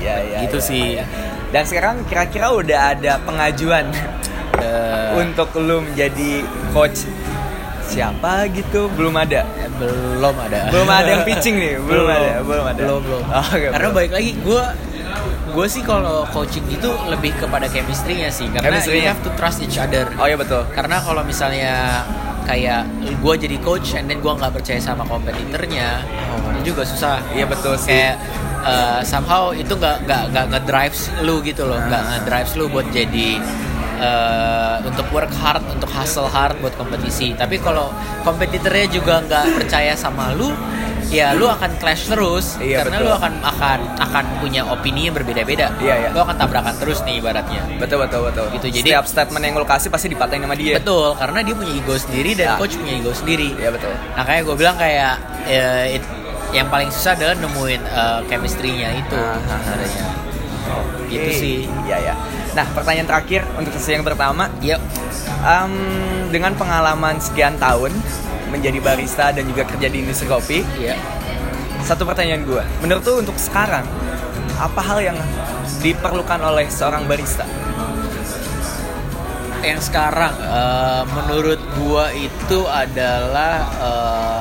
ya 0.00 0.16
ya. 0.24 0.38
Gitu 0.48 0.58
ya, 0.58 0.64
sih. 0.64 0.86
ya. 0.96 1.04
Dan 1.50 1.62
sekarang 1.66 1.96
kira-kira 2.06 2.50
udah 2.50 2.80
ada 2.94 3.18
pengajuan 3.20 3.90
Uh, 4.60 5.16
untuk 5.24 5.56
lu 5.56 5.80
menjadi 5.80 6.44
coach 6.74 7.06
siapa 7.90 8.46
gitu? 8.48 8.86
Belum 8.90 9.12
ada. 9.12 9.42
belum 9.76 10.36
ada. 10.38 10.70
Belum 10.70 10.86
ada 10.86 11.08
yang 11.10 11.24
pitching 11.24 11.56
nih, 11.56 11.74
belum 11.88 12.06
ada, 12.06 12.32
belum 12.40 12.64
ada. 12.64 12.80
Belum 12.80 13.00
belum. 13.02 13.22
Oke, 13.26 13.66
Karena 13.66 13.78
belum. 13.82 13.96
balik 13.96 14.12
lagi 14.14 14.32
gue 14.38 14.64
gue 15.50 15.66
sih 15.66 15.82
kalau 15.82 16.22
coaching 16.30 16.62
itu 16.68 16.86
lebih 17.04 17.34
kepada 17.34 17.66
chemistry-nya 17.66 18.30
sih 18.30 18.46
karena 18.46 18.70
you 18.70 18.78
Chemistry-nya. 18.78 19.10
have 19.10 19.20
to 19.20 19.30
trust 19.34 19.58
each 19.58 19.76
other. 19.76 20.06
Oh 20.14 20.24
iya 20.24 20.38
betul. 20.38 20.62
Karena 20.70 21.02
kalau 21.02 21.26
misalnya 21.26 22.06
kayak 22.46 22.86
gue 23.18 23.34
jadi 23.36 23.56
coach 23.58 23.94
and 23.94 24.06
then 24.06 24.18
gue 24.18 24.30
nggak 24.30 24.52
percaya 24.52 24.78
sama 24.78 25.02
kompetitornya 25.04 26.06
Oh. 26.30 26.54
itu 26.54 26.70
juga 26.70 26.86
susah. 26.86 27.18
Iya 27.34 27.44
betul 27.44 27.74
sih. 27.74 27.90
Kayak 27.90 28.22
uh, 28.62 29.00
somehow 29.02 29.50
itu 29.50 29.74
nggak 29.74 30.06
nggak 30.06 30.22
nggak 30.30 30.46
ngedrives 30.54 31.10
lu 31.20 31.42
gitu 31.42 31.66
loh, 31.66 31.80
nggak 31.80 31.98
Ah. 31.98 32.08
ngedrives 32.14 32.52
lu 32.54 32.70
buat 32.70 32.86
jadi 32.90 33.42
uh, 34.00 34.76
untuk 34.82 35.06
work 35.10 35.30
hard, 35.36 35.62
untuk 35.70 35.88
hustle 35.88 36.26
hard 36.26 36.56
buat 36.58 36.74
kompetisi. 36.74 37.32
Tapi 37.32 37.56
kalau 37.56 37.92
kompetitornya 38.20 38.86
juga 38.88 39.20
nggak 39.20 39.44
percaya 39.54 39.92
sama 39.94 40.32
lu, 40.32 40.50
ya 41.08 41.34
lu 41.34 41.46
akan 41.46 41.76
clash 41.76 42.06
terus 42.06 42.54
Iya, 42.56 42.80
karena 42.80 42.96
betul. 42.98 43.06
lu 43.06 43.12
akan 43.14 43.32
akan 43.42 43.78
akan 43.98 44.24
punya 44.38 44.62
opini 44.64 45.06
yang 45.06 45.14
berbeda-beda. 45.14 45.74
Iya, 45.76 45.94
iya. 45.96 46.08
Lu 46.10 46.20
akan 46.20 46.34
tabrakan 46.34 46.74
terus 46.76 47.02
nih 47.02 47.18
ibaratnya. 47.18 47.62
Betul 47.76 48.02
betul 48.02 48.20
betul. 48.26 48.46
Gitu, 48.54 48.66
jadi- 48.80 48.90
setiap 48.94 49.04
statement 49.04 49.42
yang 49.42 49.54
lu 49.54 49.64
kasih 49.64 49.88
pasti 49.88 50.08
dipatahin 50.08 50.40
sama 50.40 50.54
dia. 50.54 50.78
Betul, 50.78 51.14
karena 51.14 51.38
dia 51.40 51.54
punya 51.54 51.72
ego 51.72 51.94
sendiri 51.94 52.30
dan 52.34 52.46
Ya. 52.46 52.54
coach 52.56 52.74
punya 52.74 52.94
ego 52.96 53.12
sendiri. 53.12 53.48
Iya 53.54 53.70
betul. 53.70 53.92
Nah 54.14 54.24
kayak 54.24 54.42
gue 54.44 54.56
bilang 54.56 54.76
kayak 54.76 55.12
ya, 55.44 55.66
it- 55.90 56.12
yang 56.50 56.66
paling 56.66 56.90
susah 56.90 57.14
adalah 57.14 57.38
nemuin 57.38 57.82
uh, 57.86 58.20
chemistry-nya 58.26 58.90
itu 58.96 59.14
Ah, 59.14 59.38
ah, 59.38 59.70
ah. 59.70 60.82
Gitu 61.06 61.30
sih. 61.32 61.56
Iya 61.84 61.98
ya. 62.00 62.14
Nah 62.54 62.66
pertanyaan 62.74 63.06
terakhir 63.06 63.46
untuk 63.54 63.70
sesi 63.78 63.94
yang 63.94 64.06
pertama, 64.06 64.50
Yuk. 64.58 64.80
Em, 65.40 65.72
dengan 66.28 66.52
pengalaman 66.58 67.16
sekian 67.22 67.56
tahun 67.56 67.94
menjadi 68.50 68.78
barista 68.82 69.30
dan 69.30 69.46
juga 69.46 69.64
kerja 69.64 69.86
di 69.88 70.02
industri 70.02 70.26
kopi, 70.26 70.66
Iya. 70.76 70.98
satu 71.86 72.04
pertanyaan 72.04 72.44
gue, 72.44 72.62
menurut 72.82 73.00
tuh 73.00 73.22
untuk 73.22 73.38
sekarang 73.38 73.86
apa 74.60 74.80
hal 74.84 75.00
yang 75.00 75.18
diperlukan 75.80 76.40
oleh 76.44 76.68
seorang 76.68 77.08
barista? 77.08 77.48
Yang 79.60 79.92
sekarang 79.92 80.32
uh, 80.40 81.04
menurut 81.04 81.60
gua 81.76 82.08
itu 82.16 82.64
adalah 82.64 83.68
uh, 83.80 84.40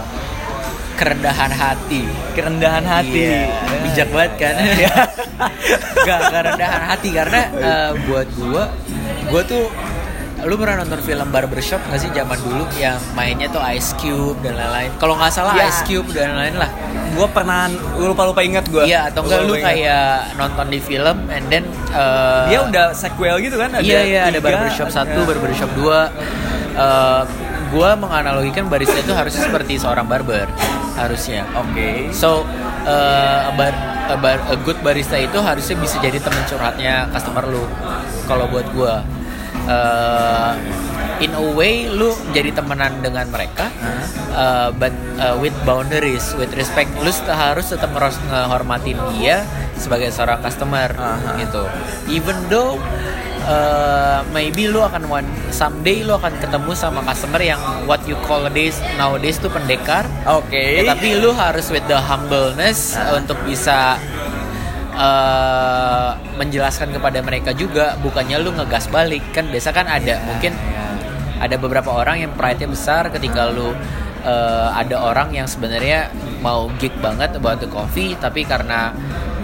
kerendahan 0.99 1.47
hati. 1.49 2.03
Kerendahan 2.35 2.83
hati. 2.83 3.23
Iya, 3.23 3.47
bijak 3.81 4.09
banget 4.11 4.33
kan? 4.37 4.53
Gak 6.07 6.19
kerendahan 6.29 6.81
hati 6.85 7.09
karena 7.09 7.39
eh, 7.55 7.91
buat 8.03 8.27
gua 8.35 8.63
gua 9.29 9.41
tuh 9.43 9.71
lu 10.39 10.55
pernah 10.55 10.79
nonton 10.79 11.03
film 11.03 11.27
Barbershop 11.35 11.83
gak 11.83 11.99
sih 11.99 12.07
zaman 12.15 12.39
dulu 12.39 12.63
yang 12.79 12.95
mainnya 13.11 13.51
tuh 13.51 13.59
Ice 13.75 13.91
Cube 13.95 14.39
dan 14.39 14.55
lain-lain? 14.55 14.87
Kalau 14.95 15.19
nggak 15.19 15.35
salah 15.35 15.51
Ya. 15.51 15.67
Ice 15.67 15.83
Cube 15.83 16.15
dan 16.15 16.31
lain-lain 16.31 16.63
lah. 16.63 16.71
Gue 17.11 17.27
pernah 17.27 17.67
lupa 17.99 18.23
lupa 18.23 18.39
ingat 18.39 18.63
gue 18.67 18.87
iya 18.87 19.11
atau 19.11 19.27
enggak 19.27 19.43
lu 19.43 19.59
kayak 19.59 20.31
nonton 20.39 20.71
di 20.71 20.79
film 20.79 21.27
and 21.27 21.43
then 21.51 21.63
eh, 21.91 22.43
dia 22.47 22.59
udah 22.63 22.95
sequel 22.95 23.35
gitu 23.39 23.59
kan? 23.59 23.75
Ada 23.75 23.83
iya 23.83 23.99
iya 24.01 24.21
ada 24.27 24.39
tiga, 24.39 24.47
barbershop 24.47 24.87
satu 24.87 25.19
ada- 25.19 25.27
barbershop 25.27 25.69
dua. 25.75 26.07
Eh, 26.71 27.21
gua 27.69 27.93
menganalogikan 27.93 28.65
barista 28.65 28.97
itu 28.97 29.11
harusnya 29.11 29.45
seperti 29.45 29.77
seorang 29.77 30.07
barber 30.07 30.47
harusnya. 30.99 31.47
Oke. 31.55 32.11
So 32.11 32.43
eh, 32.83 33.39
a, 33.47 33.51
bar, 33.55 33.73
a, 34.11 34.17
bar- 34.19 34.45
a 34.51 34.55
good 34.59 34.79
barista 34.83 35.15
itu 35.15 35.39
harusnya 35.39 35.79
bisa 35.79 35.97
jadi 36.03 36.19
teman 36.19 36.43
curhatnya 36.45 37.07
customer 37.15 37.47
lu 37.47 37.63
kalau 38.27 38.51
buat 38.51 38.67
gua. 38.75 39.01
Eh, 39.69 40.53
in 41.19 41.35
a 41.35 41.45
way 41.55 41.87
lu 41.91 42.15
jadi 42.31 42.55
temenan 42.55 43.03
dengan 43.03 43.27
mereka 43.27 43.67
uh, 44.31 44.71
but 44.71 44.95
uh, 45.19 45.35
with 45.37 45.53
boundaries 45.67 46.31
with 46.39 46.51
respect. 46.55 46.89
Lu 47.03 47.11
harus 47.27 47.69
tetap 47.69 47.91
harus 47.91 48.15
ngehormatin 48.31 48.97
dia 49.15 49.43
sebagai 49.75 50.11
seorang 50.11 50.39
customer 50.43 50.91
Aha. 50.95 51.39
gitu. 51.39 51.63
Even 52.11 52.35
though 52.47 52.79
uh, 53.49 54.21
maybe 54.29 54.69
lu 54.69 54.85
akan 54.85 55.09
one 55.09 55.27
someday 55.49 56.05
lu 56.05 56.13
akan 56.15 56.37
ketemu 56.37 56.71
sama 56.77 57.01
customer 57.01 57.41
yang 57.41 57.59
what 57.89 57.99
you 58.05 58.15
call 58.29 58.39
nowadays 58.45 58.77
nowadays 58.95 59.41
tuh 59.41 59.49
pendekar. 59.49 60.05
Oke. 60.29 60.79
Ya, 60.79 60.85
tapi 60.85 61.17
lu 61.17 61.33
harus 61.33 61.73
with 61.73 61.83
the 61.89 61.97
humbleness 61.97 62.93
uh, 62.95 63.17
untuk 63.17 63.41
bisa 63.43 63.97
uh, 64.93 66.15
menjelaskan 66.37 66.93
kepada 66.93 67.19
mereka 67.25 67.51
juga. 67.57 67.97
Bukannya 67.99 68.37
lu 68.39 68.53
ngegas 68.53 68.87
balik. 68.93 69.25
Kan 69.33 69.49
biasa 69.49 69.73
kan 69.73 69.89
ada 69.89 70.21
mungkin 70.29 70.53
ada 71.39 71.55
beberapa 71.55 71.89
orang 71.95 72.27
yang 72.27 72.31
pride-nya 72.35 72.67
besar 72.67 73.07
ketika 73.09 73.47
lu 73.49 73.71
uh, 73.71 74.69
ada 74.75 74.99
orang 74.99 75.31
yang 75.31 75.47
sebenarnya 75.47 76.11
mau 76.43 76.67
geek 76.79 76.95
banget 76.99 77.35
about 77.35 77.59
the 77.63 77.69
coffee 77.71 78.15
tapi 78.19 78.43
karena 78.43 78.91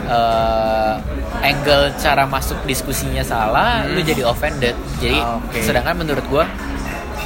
uh, 0.08 0.98
angle 1.46 1.94
cara 2.02 2.24
masuk 2.26 2.58
diskusinya 2.66 3.22
salah 3.22 3.86
lu 3.86 4.02
jadi 4.02 4.26
offended. 4.26 4.74
Jadi 4.98 5.20
Oke. 5.22 5.62
sedangkan 5.62 5.96
menurut 5.98 6.26
gua 6.32 6.46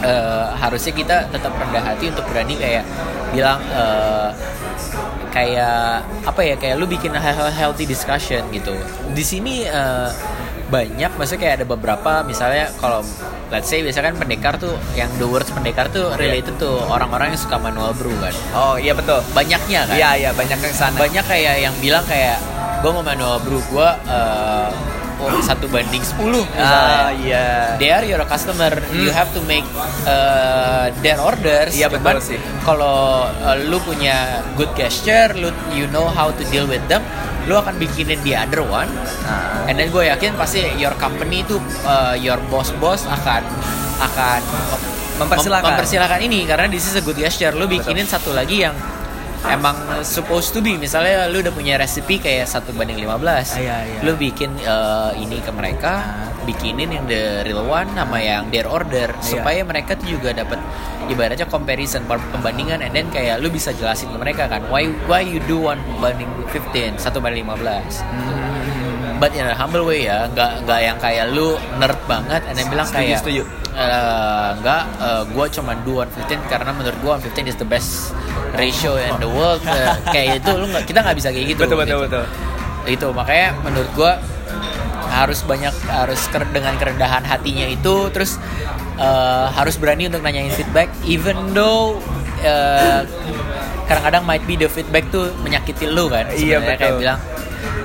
eh, 0.03 0.47
harusnya 0.59 0.93
kita 0.95 1.15
tetap 1.31 1.51
rendah 1.55 1.83
hati 1.83 2.11
untuk 2.11 2.25
berani 2.27 2.55
kayak 2.55 2.83
bilang 3.31 3.59
eh, 3.71 4.29
kayak 5.29 6.03
apa 6.25 6.41
ya 6.41 6.55
kayak 6.57 6.75
lu 6.81 6.89
bikin 6.89 7.13
healthy 7.15 7.85
discussion 7.85 8.43
gitu. 8.51 8.75
Di 9.13 9.23
sini 9.23 9.63
eh, 9.67 10.09
banyak 10.69 11.17
maksudnya 11.17 11.41
kayak 11.41 11.55
ada 11.61 11.65
beberapa 11.65 12.11
misalnya 12.21 12.69
kalau 12.77 13.01
let's 13.49 13.65
say 13.65 13.81
biasanya 13.81 14.13
kan 14.13 14.15
pendekar 14.21 14.53
tuh 14.61 14.77
yang 14.93 15.09
the 15.17 15.25
words 15.25 15.49
pendekar 15.49 15.89
tuh 15.89 16.13
related 16.21 16.53
tuh 16.61 16.77
orang-orang 16.85 17.33
yang 17.33 17.41
suka 17.41 17.57
manual 17.57 17.89
brew 17.97 18.13
kan. 18.21 18.33
Oh 18.53 18.75
iya 18.77 18.93
betul. 18.93 19.17
Banyaknya 19.33 19.89
kan? 19.89 19.95
Iya 19.97 20.09
iya 20.15 20.29
banyak 20.37 20.59
yang 20.61 20.75
sana. 20.77 20.97
Banyak 21.01 21.25
kayak 21.25 21.55
yang 21.65 21.73
bilang 21.81 22.05
kayak 22.05 22.37
gue 22.79 22.91
mau 22.91 23.03
manual 23.03 23.37
brew 23.41 23.59
gue 23.59 23.89
eh, 24.07 24.69
oh, 25.19 25.41
satu 25.43 25.67
banding 25.67 25.99
10 25.99 26.15
misalnya. 26.15 26.63
ah 26.63 27.11
iya. 27.11 27.47
They 27.75 27.91
are 27.91 28.07
your 28.07 28.23
customer. 28.23 28.71
You 28.95 29.11
have 29.11 29.27
to 29.35 29.43
make 29.43 29.67
uh, 30.07 30.87
their 31.03 31.19
orders. 31.19 31.75
Iya, 31.75 31.91
betul 31.91 31.99
Cuman 32.07 32.23
sih. 32.23 32.39
kalau 32.63 33.27
uh, 33.27 33.55
lu 33.67 33.83
punya 33.83 34.39
good 34.55 34.71
gesture 34.73 35.35
lu 35.35 35.51
you 35.71 35.91
know 35.91 36.07
how 36.07 36.31
to 36.31 36.43
deal 36.47 36.63
with 36.65 36.79
them 36.87 37.03
lu 37.47 37.57
akan 37.57 37.75
bikinin 37.75 38.19
the 38.23 38.31
other 38.33 38.61
one. 38.61 38.87
Ah. 39.25 39.67
and 39.67 39.75
then 39.75 39.89
gue 39.89 40.05
yakin 40.05 40.33
pasti 40.33 40.63
your 40.75 40.93
company 40.95 41.41
itu 41.41 41.57
uh, 41.83 42.15
your 42.15 42.39
boss 42.47 42.71
boss 42.77 43.03
akan 43.05 43.43
akan 43.99 44.39
Mempersilahkan. 45.19 45.67
mem- 45.67 45.75
mempersilahkan. 45.75 46.19
ini. 46.23 46.47
Karena 46.47 46.71
this 46.71 46.87
is 46.87 46.95
a 46.95 47.03
good 47.03 47.19
gesture. 47.19 47.51
Lu 47.51 47.67
bikinin 47.67 48.07
satu 48.07 48.31
lagi 48.31 48.63
yang 48.63 48.71
emang 49.45 49.75
supposed 50.03 50.51
to 50.51 50.59
be 50.59 50.75
misalnya 50.75 51.27
lu 51.27 51.39
udah 51.39 51.51
punya 51.51 51.79
resipi 51.79 52.19
kayak 52.19 52.43
satu 52.43 52.75
banding 52.75 52.99
15 52.99 53.55
Iya, 53.55 53.77
iya. 53.87 53.99
lu 54.03 54.13
bikin 54.13 54.51
uh, 54.61 55.15
ini 55.15 55.39
ke 55.39 55.51
mereka 55.51 56.03
bikinin 56.43 56.89
yang 56.89 57.05
the 57.05 57.43
real 57.43 57.63
one 57.63 57.87
sama 57.93 58.19
yang 58.19 58.47
their 58.49 58.67
order 58.67 59.07
Iya. 59.09 59.23
supaya 59.23 59.61
mereka 59.63 59.95
tuh 59.95 60.11
juga 60.11 60.33
dapat 60.33 60.59
ibaratnya 61.07 61.47
comparison 61.47 62.03
pembandingan 62.05 62.81
and 62.81 62.91
then 62.91 63.07
kayak 63.09 63.39
lu 63.39 63.47
bisa 63.47 63.71
jelasin 63.71 64.11
ke 64.11 64.17
mereka 64.17 64.45
kan 64.45 64.59
why 64.67 64.85
why 65.07 65.23
you 65.23 65.39
do 65.47 65.55
one 65.57 65.79
banding 65.97 66.27
15 66.51 66.99
satu 66.99 67.17
banding 67.17 67.47
15 67.47 68.03
Hmm. 68.03 69.19
but 69.19 69.31
in 69.31 69.43
a 69.43 69.51
humble 69.51 69.83
way 69.83 70.03
ya 70.03 70.27
nggak 70.27 70.63
nggak 70.63 70.79
yang 70.79 70.97
kayak 70.97 71.25
lu 71.29 71.55
nerd 71.75 71.99
banget 72.05 72.39
and 72.45 72.55
then 72.55 72.67
bilang 72.67 72.87
kayak 72.87 73.19
setuju. 73.19 73.43
"Eh, 73.75 74.49
nggak 74.59 74.83
eh, 74.97 75.23
gua 75.31 75.45
cuma 75.47 75.71
do 75.83 75.99
115 75.99 76.39
karena 76.47 76.71
menurut 76.71 76.95
gua 76.99 77.13
115 77.19 77.47
is 77.47 77.55
the 77.55 77.67
best 77.67 78.15
ratio 78.51 78.95
in 78.95 79.13
the 79.17 79.27
world 79.27 79.61
Eh, 79.61 79.89
kayak 80.13 80.39
itu 80.39 80.51
lu 80.51 80.65
nggak 80.65 80.83
kita 80.83 80.99
nggak 81.01 81.15
bisa 81.15 81.29
kayak 81.29 81.47
gitu 81.47 81.61
betul 81.61 81.77
betul 81.77 81.97
gitu 81.99 82.05
betul. 82.05 82.23
Itu 82.85 83.07
makanya 83.11 83.47
menurut 83.59 83.89
gua 83.93 84.13
harus 85.09 85.41
banyak 85.41 85.73
harus 85.85 86.21
ker- 86.27 86.49
dengan 86.49 86.73
kerendahan 86.75 87.21
hatinya 87.21 87.65
itu 87.65 88.09
terus 88.09 88.37
eh, 88.95 89.45
harus 89.49 89.75
berani 89.75 90.05
untuk 90.05 90.21
nanyain 90.21 90.49
feedback 90.49 90.87
even 91.03 91.33
though 91.51 91.97
eh, 92.39 93.01
kadang-kadang 93.85 94.21
might 94.23 94.43
be 94.43 94.53
the 94.53 94.67
feedback 94.67 95.01
tuh 95.09 95.33
menyakiti 95.39 95.85
lu 95.85 96.07
kan 96.07 96.29
Iya, 96.29 96.61
sebenarnya 96.61 96.77
kayak 96.77 96.91
betul. 96.91 97.01
bilang 97.01 97.19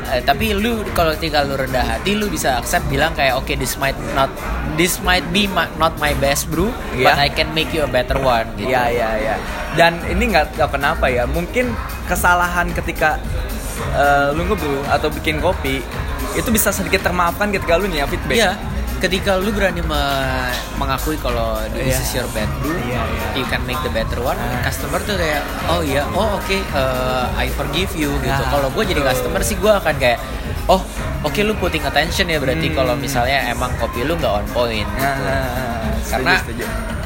eh, 0.06 0.20
tapi 0.20 0.52
lu 0.52 0.84
kalau 0.92 1.14
tinggal 1.14 1.44
lu 1.44 1.54
rendah 1.54 1.82
hati 1.82 2.12
lu 2.12 2.26
bisa 2.26 2.56
accept 2.56 2.84
bilang 2.86 3.12
kayak 3.12 3.34
oke 3.34 3.52
this 3.54 3.74
might 3.74 3.96
not 4.12 4.28
this 4.74 4.98
might 5.00 5.24
be 5.30 5.46
my- 5.46 5.70
not 5.74 5.94
my 5.96 6.12
best 6.14 6.48
brew 6.48 6.68
but 6.94 7.14
Iya. 7.14 7.24
I 7.24 7.28
can 7.28 7.48
make 7.50 7.70
you 7.70 7.80
a 7.80 7.88
better 7.88 8.16
one 8.16 8.44
gitu. 8.54 8.68
Iya 8.68 8.84
iya 8.90 9.10
iya. 9.16 9.36
Dan 9.74 9.98
ini 10.06 10.30
nggak 10.30 10.54
tahu 10.54 10.70
kenapa 10.72 11.06
ya. 11.06 11.24
Mungkin 11.24 11.72
kesalahan 12.04 12.68
ketika 12.70 13.16
eh, 13.92 14.28
lu 14.32 14.44
ngebrew 14.44 14.82
atau 14.86 15.08
bikin 15.08 15.38
kopi 15.38 15.82
itu 16.34 16.48
bisa 16.48 16.70
sedikit 16.70 17.02
termaafkan 17.02 17.50
ketika 17.50 17.74
lu 17.74 17.86
nih 17.86 18.02
ya 18.02 18.06
feedback. 18.06 18.36
Iya, 18.36 18.52
ketika 19.04 19.36
lu 19.36 19.50
berani 19.50 19.80
me- 19.80 20.50
mengakui 20.74 21.16
kalau 21.16 21.56
this 21.70 21.92
Iya. 21.92 22.00
is 22.00 22.10
your 22.14 22.28
bad 22.30 22.48
brew, 22.58 22.72
Iya, 22.74 22.96
iya. 22.96 23.26
you 23.34 23.44
can 23.44 23.60
make 23.62 23.76
the 23.80 23.90
better 23.90 24.16
one. 24.18 24.34
Ah. 24.34 24.64
Customer 24.64 24.96
tuh 24.98 25.14
kayak, 25.14 25.42
oh 25.68 25.80
iya, 25.80 26.02
oh 26.10 26.34
oke, 26.34 26.56
uh, 26.72 27.28
I 27.34 27.46
forgive 27.50 27.92
you 27.94 28.10
gitu. 28.18 28.32
Nah, 28.34 28.48
kalau 28.48 28.68
gue 28.70 28.84
jadi 28.86 29.00
customer 29.02 29.40
sih 29.40 29.54
gue 29.54 29.68
akan 29.70 29.94
kayak, 29.94 30.18
oh 30.66 30.80
oke 31.22 31.36
lu 31.38 31.52
putting 31.54 31.82
attention 31.82 32.26
ya 32.26 32.38
berarti 32.38 32.66
Hmm. 32.66 32.76
kalau 32.76 32.94
misalnya 32.94 33.44
emang 33.46 33.76
kopi 33.76 34.02
lu 34.02 34.16
nggak 34.16 34.32
on 34.34 34.46
point. 34.50 34.88
Nah, 34.94 35.12
gitu. 35.12 36.00
setuju, 36.02 36.10
Karena 36.10 36.34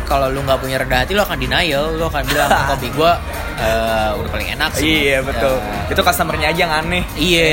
kalau 0.04 0.26
lu 0.28 0.40
nggak 0.40 0.58
punya 0.58 0.76
rendah 0.78 0.98
hati 1.02 1.12
lu 1.12 1.20
akan 1.20 1.36
denial, 1.36 1.92
lu 1.92 2.04
akan 2.04 2.22
bilang 2.24 2.48
kopi 2.70 2.88
gue 2.88 3.12
uh, 3.58 4.10
udah 4.14 4.30
paling 4.30 4.48
enak 4.54 4.70
sih. 4.72 4.86
Iya 5.04 5.20
betul. 5.20 5.52
Uh, 5.52 5.90
Itu 5.90 6.00
customernya 6.00 6.48
aja 6.48 6.60
yang 6.60 6.74
aneh. 6.76 7.02
Iya. 7.14 7.50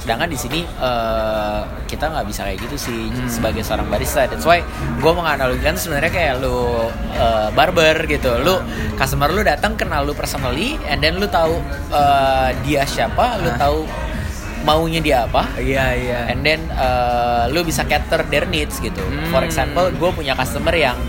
Sedangkan 0.00 0.26
di 0.26 0.34
sini 0.34 0.60
eh, 0.64 1.60
kita 1.84 2.08
nggak 2.08 2.26
bisa 2.26 2.40
kayak 2.42 2.58
gitu 2.60 2.76
sih 2.76 3.00
Hmm. 3.06 3.28
sebagai 3.28 3.60
seorang 3.60 3.86
barista. 3.86 4.24
That's 4.24 4.42
why 4.42 4.64
gue 4.96 5.12
menganalogikan 5.12 5.76
sebenarnya 5.76 6.08
kayak 6.08 6.34
lu 6.40 6.88
eh, 7.12 7.48
barber 7.52 8.08
gitu. 8.08 8.32
Lu 8.40 8.58
customer 8.96 9.28
lu 9.28 9.40
datang 9.40 9.76
kenal 9.76 10.02
lu 10.02 10.12
personally, 10.12 10.80
and 10.86 10.98
then 10.98 11.16
lu 11.16 11.28
tahu 11.28 11.60
eh, 11.92 12.48
dia 12.64 12.82
siapa, 12.84 13.38
lu 13.38 13.50
Ah. 13.50 13.58
tahu 13.60 13.78
maunya 14.60 15.00
dia 15.00 15.18
apa. 15.24 15.48
Iya 15.56 15.86
iya. 15.96 16.20
And 16.28 16.44
then 16.44 16.60
uh, 16.70 17.48
lu 17.48 17.64
bisa 17.64 17.80
cater 17.80 18.28
their 18.28 18.44
needs 18.44 18.76
gitu. 18.76 19.00
Hmm. 19.00 19.32
For 19.32 19.40
example, 19.40 19.88
gue 19.88 20.10
punya 20.12 20.36
customer 20.36 20.76
yang 20.76 21.00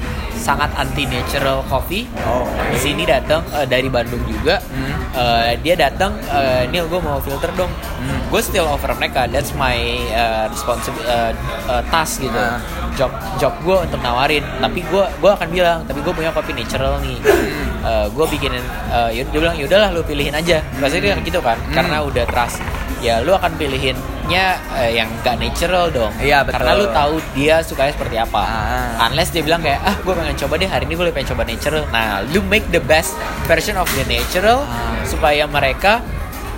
sangat 0.41 0.73
anti 0.73 1.05
natural 1.05 1.61
coffee. 1.69 2.09
Oh, 2.25 2.49
Di 2.73 2.79
sini 2.81 3.05
datang 3.05 3.45
uh, 3.53 3.63
dari 3.63 3.85
Bandung 3.87 4.25
juga. 4.25 4.57
Hmm. 4.73 4.97
Uh, 5.13 5.53
dia 5.61 5.77
datang, 5.77 6.17
uh, 6.33 6.65
Nil 6.73 6.89
gue 6.89 6.97
mau 6.97 7.21
filter 7.21 7.53
dong. 7.53 7.69
Hmm. 7.69 8.19
Gue 8.33 8.41
still 8.41 8.65
offer 8.65 8.89
mereka. 8.97 9.29
That's 9.29 9.53
my 9.53 9.77
uh, 10.11 10.49
responsibility 10.49 11.05
uh, 11.05 11.31
uh, 11.69 11.81
task 11.93 12.25
gitu. 12.25 12.33
Ah. 12.33 12.57
Job 12.97 13.13
job 13.37 13.53
gue 13.61 13.77
untuk 13.85 14.01
nawarin. 14.01 14.41
Tapi 14.57 14.81
gue 14.81 15.03
gue 15.21 15.31
akan 15.31 15.47
bilang, 15.53 15.85
tapi 15.85 16.01
gue 16.01 16.13
punya 16.17 16.33
kopi 16.33 16.57
natural 16.57 16.97
nih. 17.05 17.21
Uh, 17.85 18.09
gue 18.09 18.25
bikinin. 18.25 18.65
Uh, 18.89 19.13
dia 19.13 19.23
bilang 19.29 19.55
yaudahlah 19.55 19.93
lu 19.93 20.01
pilihin 20.01 20.33
aja. 20.33 20.65
Biasanya 20.81 21.01
dia 21.01 21.15
gitu 21.21 21.39
kan. 21.39 21.55
Hmm. 21.61 21.73
Karena 21.77 22.01
udah 22.01 22.25
trust 22.25 22.59
ya 23.01 23.19
lu 23.25 23.33
akan 23.33 23.57
pilihinnya 24.31 24.47
eh, 24.79 24.91
yang 24.95 25.09
gak 25.21 25.35
natural 25.37 25.85
dong 25.91 26.11
Iya, 26.17 26.39
betul. 26.41 26.53
karena 26.55 26.71
lu 26.73 26.85
tahu 26.89 27.13
dia 27.33 27.55
sukanya 27.61 27.91
seperti 27.91 28.15
apa 28.17 28.41
Ah. 28.41 29.07
unless 29.07 29.29
dia 29.29 29.43
bilang 29.43 29.59
kayak 29.59 29.79
ah 29.81 29.95
gue 29.97 30.13
pengen 30.13 30.35
coba 30.37 30.53
deh 30.55 30.69
hari 30.69 30.83
ini 30.85 30.93
gue 30.95 31.11
pengen 31.11 31.29
coba 31.29 31.43
natural 31.43 31.83
nah 31.91 32.05
lu 32.25 32.39
make 32.43 32.65
the 32.69 32.79
best 32.81 33.15
version 33.45 33.75
of 33.75 33.87
the 33.91 34.05
natural 34.05 34.63
Ah. 34.63 34.95
supaya 35.03 35.43
mereka 35.45 35.99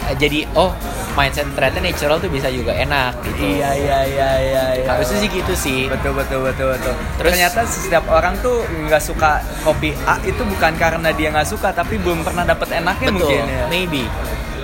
eh, 0.05 0.15
jadi 0.15 0.45
oh 0.53 0.69
mindset 1.13 1.45
ternyata 1.53 1.77
natural 1.79 2.17
tuh 2.17 2.25
bisa 2.27 2.49
juga 2.49 2.73
enak 2.73 3.13
gitu 3.23 3.45
Iya 3.53 3.69
iya 3.71 3.97
iya 4.03 4.29
iya. 4.39 4.63
iya. 4.75 4.85
harusnya 4.87 5.17
sih 5.19 5.29
gitu 5.29 5.53
sih 5.55 5.85
Betul 5.85 6.13
betul 6.15 6.41
betul 6.43 6.73
betul. 6.73 6.93
Terus- 7.15 7.29
ternyata 7.31 7.59
setiap 7.63 8.05
orang 8.07 8.33
tuh 8.39 8.61
nggak 8.65 8.97
suka 8.99 9.37
kopi 9.61 9.93
A 10.03 10.17
itu 10.19 10.41
bukan 10.43 10.73
karena 10.73 11.09
dia 11.11 11.29
nggak 11.29 11.45
suka 11.47 11.69
tapi 11.69 11.97
belum 11.97 12.21
pernah 12.21 12.41
dapet 12.43 12.65
enaknya 12.75 13.09
betul 13.09 13.29
mungkin 13.29 13.43
ya. 13.45 13.65
maybe 13.67 14.03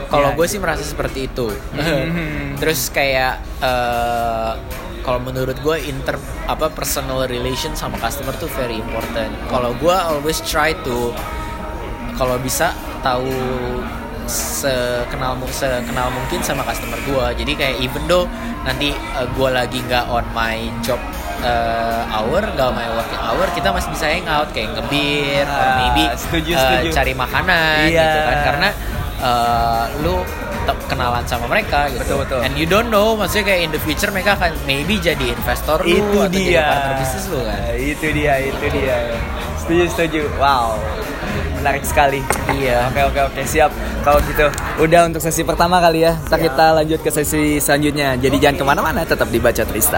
kalau 0.10 0.30
Ya, 0.30 0.36
gue 0.36 0.45
sih 0.47 0.57
merasa 0.57 0.82
seperti 0.82 1.26
itu 1.26 1.47
Mhm. 1.72 2.57
terus 2.62 2.89
kayak 2.89 3.38
eh, 3.60 4.51
kalau 4.99 5.20
menurut 5.20 5.57
gue 5.57 5.78
inter 5.82 6.18
apa 6.45 6.68
personal 6.70 7.24
relation 7.26 7.72
sama 7.74 7.95
customer 7.97 8.34
tuh 8.36 8.49
very 8.51 8.78
important 8.78 9.32
kalau 9.47 9.72
gue 9.74 9.95
always 9.95 10.41
try 10.43 10.74
to 10.80 11.14
kalau 12.14 12.36
bisa 12.38 12.74
tahu 12.99 13.32
sekenal 14.28 15.34
sekenal 15.47 16.07
mungkin 16.12 16.39
sama 16.39 16.62
customer 16.62 16.99
gue 17.01 17.26
jadi 17.36 17.51
kayak 17.55 17.76
even 17.80 18.03
though 18.05 18.30
nanti 18.62 18.93
gue 19.28 19.49
lagi 19.49 19.82
nggak 19.82 20.05
on 20.05 20.22
my 20.32 20.70
job 20.80 21.01
eh, 21.41 22.01
hour 22.07 22.43
on 22.43 22.72
my 22.72 22.88
working 22.91 23.18
hour 23.20 23.47
kita 23.49 23.72
masih 23.72 23.89
bisa 23.89 24.05
hangout 24.07 24.49
kayak 24.51 24.76
ngebir 24.76 25.47
or 25.47 25.57
Ah, 25.66 25.74
maybe 25.80 26.03
setuju, 26.14 26.51
eh, 26.51 26.60
setuju. 26.60 26.89
cari 26.93 27.14
makanan 27.16 27.88
Iya. 27.88 28.03
gitu 28.03 28.20
kan 28.22 28.38
karena 28.45 28.70
eh, 29.20 29.84
lu 30.01 30.24
kenalan 30.86 31.26
sama 31.26 31.49
mereka 31.49 31.89
gitu 31.89 32.05
Betul, 32.05 32.17
betul. 32.26 32.39
and 32.45 32.53
you 32.53 32.70
don't 32.70 32.93
know 32.93 33.17
maksudnya 33.17 33.49
kayak 33.49 33.61
in 33.65 33.72
the 33.74 33.82
future 33.82 34.09
mereka 34.09 34.38
akan 34.38 34.53
maybe 34.63 35.01
jadi 35.01 35.34
investor 35.34 35.82
lu 35.82 35.89
itu 35.89 36.13
atau 36.13 36.30
jadi 36.30 36.41
dia. 36.45 36.63
partner 36.63 36.93
bisnis 36.97 37.26
lu 37.26 37.39
kan 37.41 37.59
Itu 37.74 38.07
dia, 38.13 38.34
itu 38.38 38.65
dia. 38.70 38.97
Setuju 39.59 39.84
setuju. 39.88 40.22
Wow. 40.38 40.78
Menarik 41.55 41.84
sekali. 41.84 42.24
iya 42.53 42.88
Oke 42.88 43.01
oke 43.03 43.20
oke 43.30 43.41
siap. 43.43 43.70
Kalau 43.99 44.17
gitu, 44.24 44.47
udah 44.80 45.01
untuk 45.05 45.20
sesi 45.20 45.43
pertama 45.43 45.78
kali 45.78 46.01
ya. 46.01 46.15
Ntar 46.26 46.39
Siap. 46.39 46.47
kita 46.47 46.65
lanjut 46.74 46.99
ke 47.03 47.11
sesi 47.11 47.59
selanjutnya. 47.59 48.15
Jadi 48.15 48.36
jangan 48.39 48.55
ke 48.55 48.65
mana-mana, 48.65 48.99
tetap 49.03 49.28
dibaca 49.28 49.59
Trista. 49.59 49.88